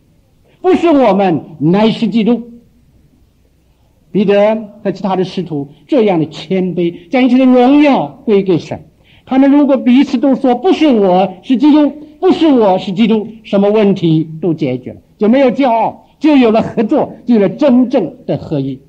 [0.62, 2.52] 不是我们，乃是基督。
[4.12, 8.85] 彼得和其他的使徒这样的谦卑，将一切的荣耀归给神。
[9.26, 18.80] 他们如果彼此都说不是我是基督，不是我是基督，什么问题都解决了，就没有骄傲，就有了合作，就有了真正的合一。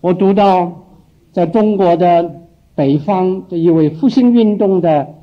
[0.00, 0.84] 我读到
[1.32, 2.42] 在中国的
[2.74, 5.14] 北方的一位复兴运动的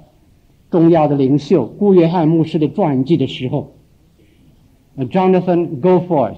[0.69, 3.73] 重要的领袖顾约翰牧师的传记的时候。
[4.97, 6.35] Jonathan Goforth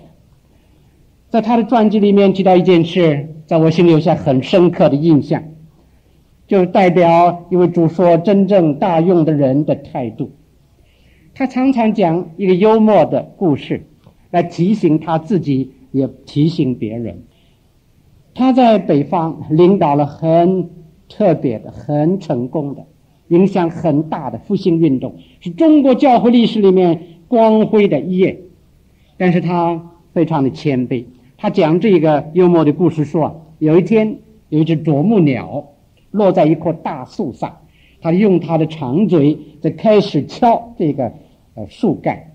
[1.30, 5.43] 在他的传记里面提到一件事，在我心里留下很深刻的印象，
[6.51, 10.33] 就代表一位主说真正大用的人的态度。
[11.33, 13.85] 他常常讲一个幽默的故事，
[14.31, 17.23] 来提醒他自己，也提醒别人。
[18.35, 20.69] 他在北方领导了很
[21.07, 22.83] 特别的、很成功的、
[23.29, 28.41] 影响很大的复兴运动，是中国教会历史里面光辉的一页。
[29.15, 31.05] 但是他非常的谦卑，
[31.37, 34.17] 他讲这个幽默的故事说，有一天
[34.49, 35.69] 有一只啄木鸟
[36.11, 37.57] 落在一棵大树上，
[38.01, 41.11] 他用他的长嘴在开始敲这个
[41.55, 42.33] 呃树干，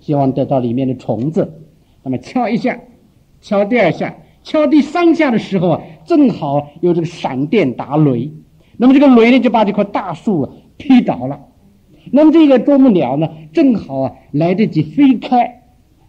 [0.00, 1.62] 希望得到里面的虫子。
[2.02, 2.80] 那么敲一下，
[3.40, 8.32] 敲第二下，敲第三下的时候啊，正好有这个闪电打雷，
[8.76, 11.40] 那么这个雷呢就把这棵大树劈倒了。
[12.12, 15.62] 那么这个啄木鸟呢，正好啊来得及飞开。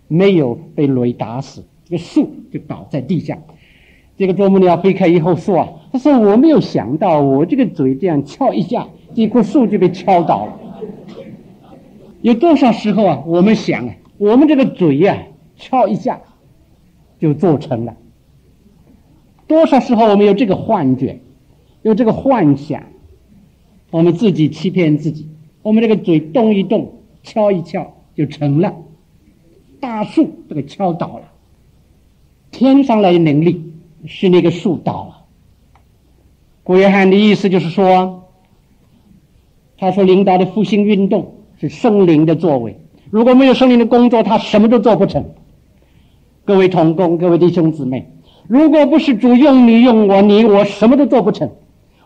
[0.10, 3.39] 没有被雷打死，这个树就倒在地下。
[4.15, 10.59] 这个啄木鸟飞开以后说：“啊，他说我没有想到，我这个嘴这样敲一下，这棵树就被敲倒了。
[12.22, 15.23] 有多少时候啊，我们想啊，我们这个嘴呀、啊，
[15.55, 16.22] 敲一下
[17.19, 17.95] 就做成了。
[19.47, 21.22] 多少时候我们有这个幻觉，
[21.81, 22.84] 有这个幻想，
[23.91, 25.30] 我们自己欺骗自己，
[25.61, 28.76] 我们这个嘴动一动，敲一敲就成了。”
[29.80, 31.31] 大树这个敲倒了，
[32.51, 33.72] 天上来的能力
[34.05, 35.16] 是那个树倒了。
[36.68, 38.27] 古约翰的意思就是说，
[39.77, 42.77] 他说领导的复兴运动是圣灵的作为，
[43.10, 45.23] 如果没有圣灵的工作，他什么都做不成。
[46.44, 48.11] 各位同工，各位弟兄姊妹，
[48.49, 51.52] 如果不是主用你用我，你我什么都做不成。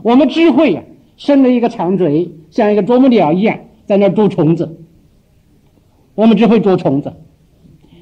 [0.04, 0.84] 我们只会啊，
[1.18, 4.78] 伸了一个长嘴，像一个啄木鸟一样，在那捉虫子。
[6.14, 7.12] 我们只会捉虫子。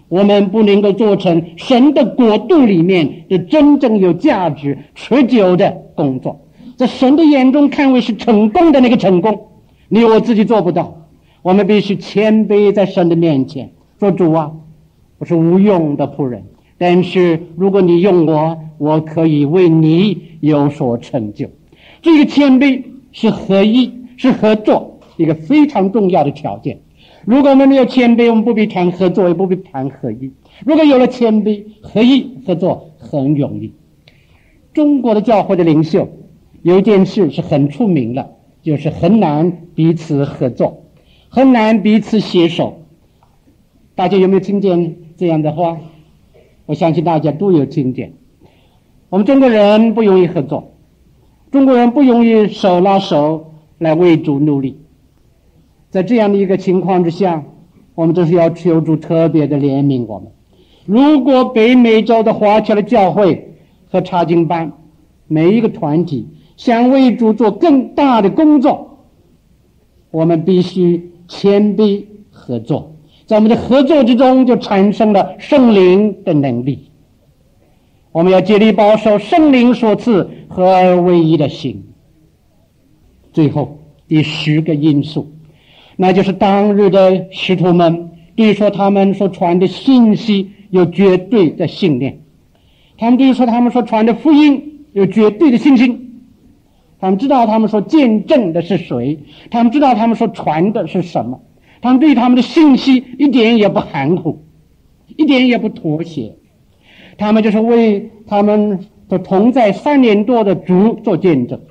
[0.09, 6.41] 我们不能够做成神的国度里面的真正有价值、持久的工作，
[6.79, 9.49] 在神的眼中看为是成功的那个成功，
[9.89, 11.09] 你我自己做不到。
[11.41, 14.53] 我们必须谦卑在神的面前，说：“主啊，
[15.17, 16.45] 我是无用的仆人，
[16.77, 21.49] 但是如果你用我，我可以为你有所成就。”
[22.01, 22.81] 这个谦卑
[23.11, 26.79] 是合一，是合作一个非常重要的条件。
[27.25, 30.31] 如果我们没有谦卑，我们不必谈合作，也不必谈合一。
[30.65, 33.73] 如果有了谦卑、合一、合作，很容易。
[34.73, 36.07] 中国的教会的领袖
[36.61, 40.83] 有一件事是很出名的，就是很难彼此合作，
[41.29, 42.81] 很难彼此携手。
[43.95, 45.77] 大家有没有听见这样的话？
[46.65, 48.13] 我相信大家都有听见。
[49.09, 50.73] 我们中国人不容易合作，
[51.51, 54.79] 中国人不容易手拉手来为主努力。
[55.89, 57.43] 在这样的一个情况之下，
[57.95, 60.31] 我们就是要求主特别的怜悯我们。
[60.85, 63.55] 如果北美洲的华侨的教会
[63.89, 64.73] 和查经班
[65.27, 66.27] 每一个团体
[66.59, 69.05] 想为主做更大的工作，
[70.11, 76.89] 我们必须谦卑合作，在我们的合作之中就产生了圣灵的能力。
[78.11, 81.85] 我们要竭力保守圣灵所赐合而为一的心。
[83.31, 83.79] 最后
[84.09, 85.31] 第十个因素。
[85.95, 92.15] 那就是当日的使徒们，对于说他们所传的信息有绝对的信念；
[92.97, 96.07] 他们对于说他们所传的福音有绝对的信心。
[96.99, 99.19] 他们知道他们所见证的是谁，
[99.49, 101.41] 他们知道他们所传的是什么。
[101.81, 104.43] 他们对他们的信息一点也不含糊，
[105.15, 106.35] 一点也不妥协。
[107.17, 111.61] 他们就是为他们所同在三年多的主做见证，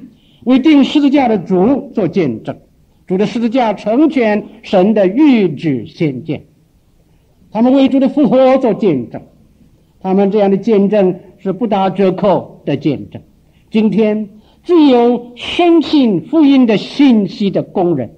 [0.44, 2.56] 为钉十字架的主做见证。
[3.06, 6.44] 主的十字架成全神的预旨先见，
[7.50, 9.22] 他们为主的复活做见证，
[10.00, 13.22] 他们这样的见证是不打折扣的见证。
[13.70, 14.28] 今天
[14.68, 18.10] 只有深信福音的信息的工人，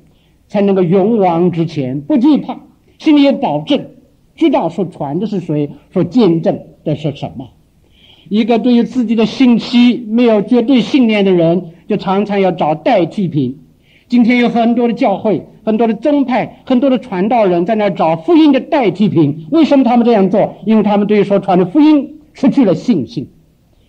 [0.48, 2.58] 才能够勇往直前，不惧怕，
[2.98, 3.90] 心里有保证，
[4.34, 7.50] 知道所传的是谁，所见证的是什么。
[8.28, 13.60] 一个对于自己的信息没有绝对信念的人，就常常要找代替品。
[14.08, 19.46] 今天有很多的教会、很多的宗派、很多的传道人在那找福音的代替品。
[19.52, 20.56] 为什么他们这样做？
[20.66, 23.28] 因为他们对于所传的福音失去了信心，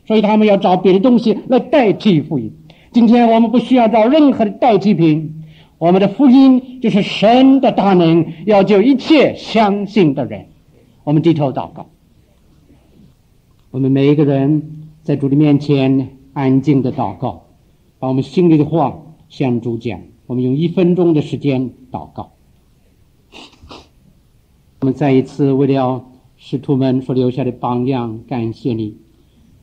[0.06, 2.52] 所以他们要找别的东西来代替福音。
[2.92, 5.44] 今天我们不需要找任何的代替品，
[5.78, 10.48] 我们的福音就是神的大能，要救一切相信的人。
[11.04, 11.90] 我们低头祷告，
[13.72, 17.44] 我们每一个人在主的面前安静的祷告，
[17.98, 20.02] 把我们心里的话向主讲。
[20.28, 22.32] 我们用一分钟的时间祷告。
[24.82, 26.06] 我们再一次为了
[26.38, 28.98] 使徒们所留下的榜样，感谢你。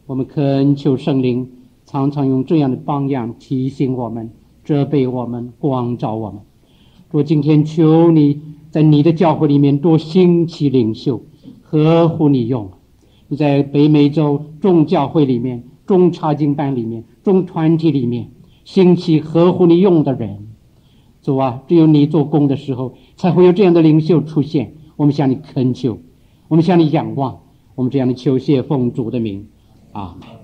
[0.09, 1.51] 我们恳求圣灵
[1.85, 4.31] 常常用这样的榜样提醒我们、
[4.65, 6.41] 责备我们、光照我们。
[7.11, 8.41] 主今天求你
[8.71, 11.21] 在你的教会里面多兴起领袖，
[11.61, 12.71] 合乎你用。
[13.29, 18.31] 你在北美洲众教会里面、众查经班里面、众团体里面
[18.65, 20.49] 兴起合乎你用的人。
[21.21, 24.73] 主啊，只有你做工的时候，才会有这样的领袖出现。
[24.97, 25.99] 我们向你恳求，
[26.49, 27.41] 我们向你仰望，
[27.75, 29.47] 我们这样的求谢奉主的名，
[29.93, 30.38] 啊。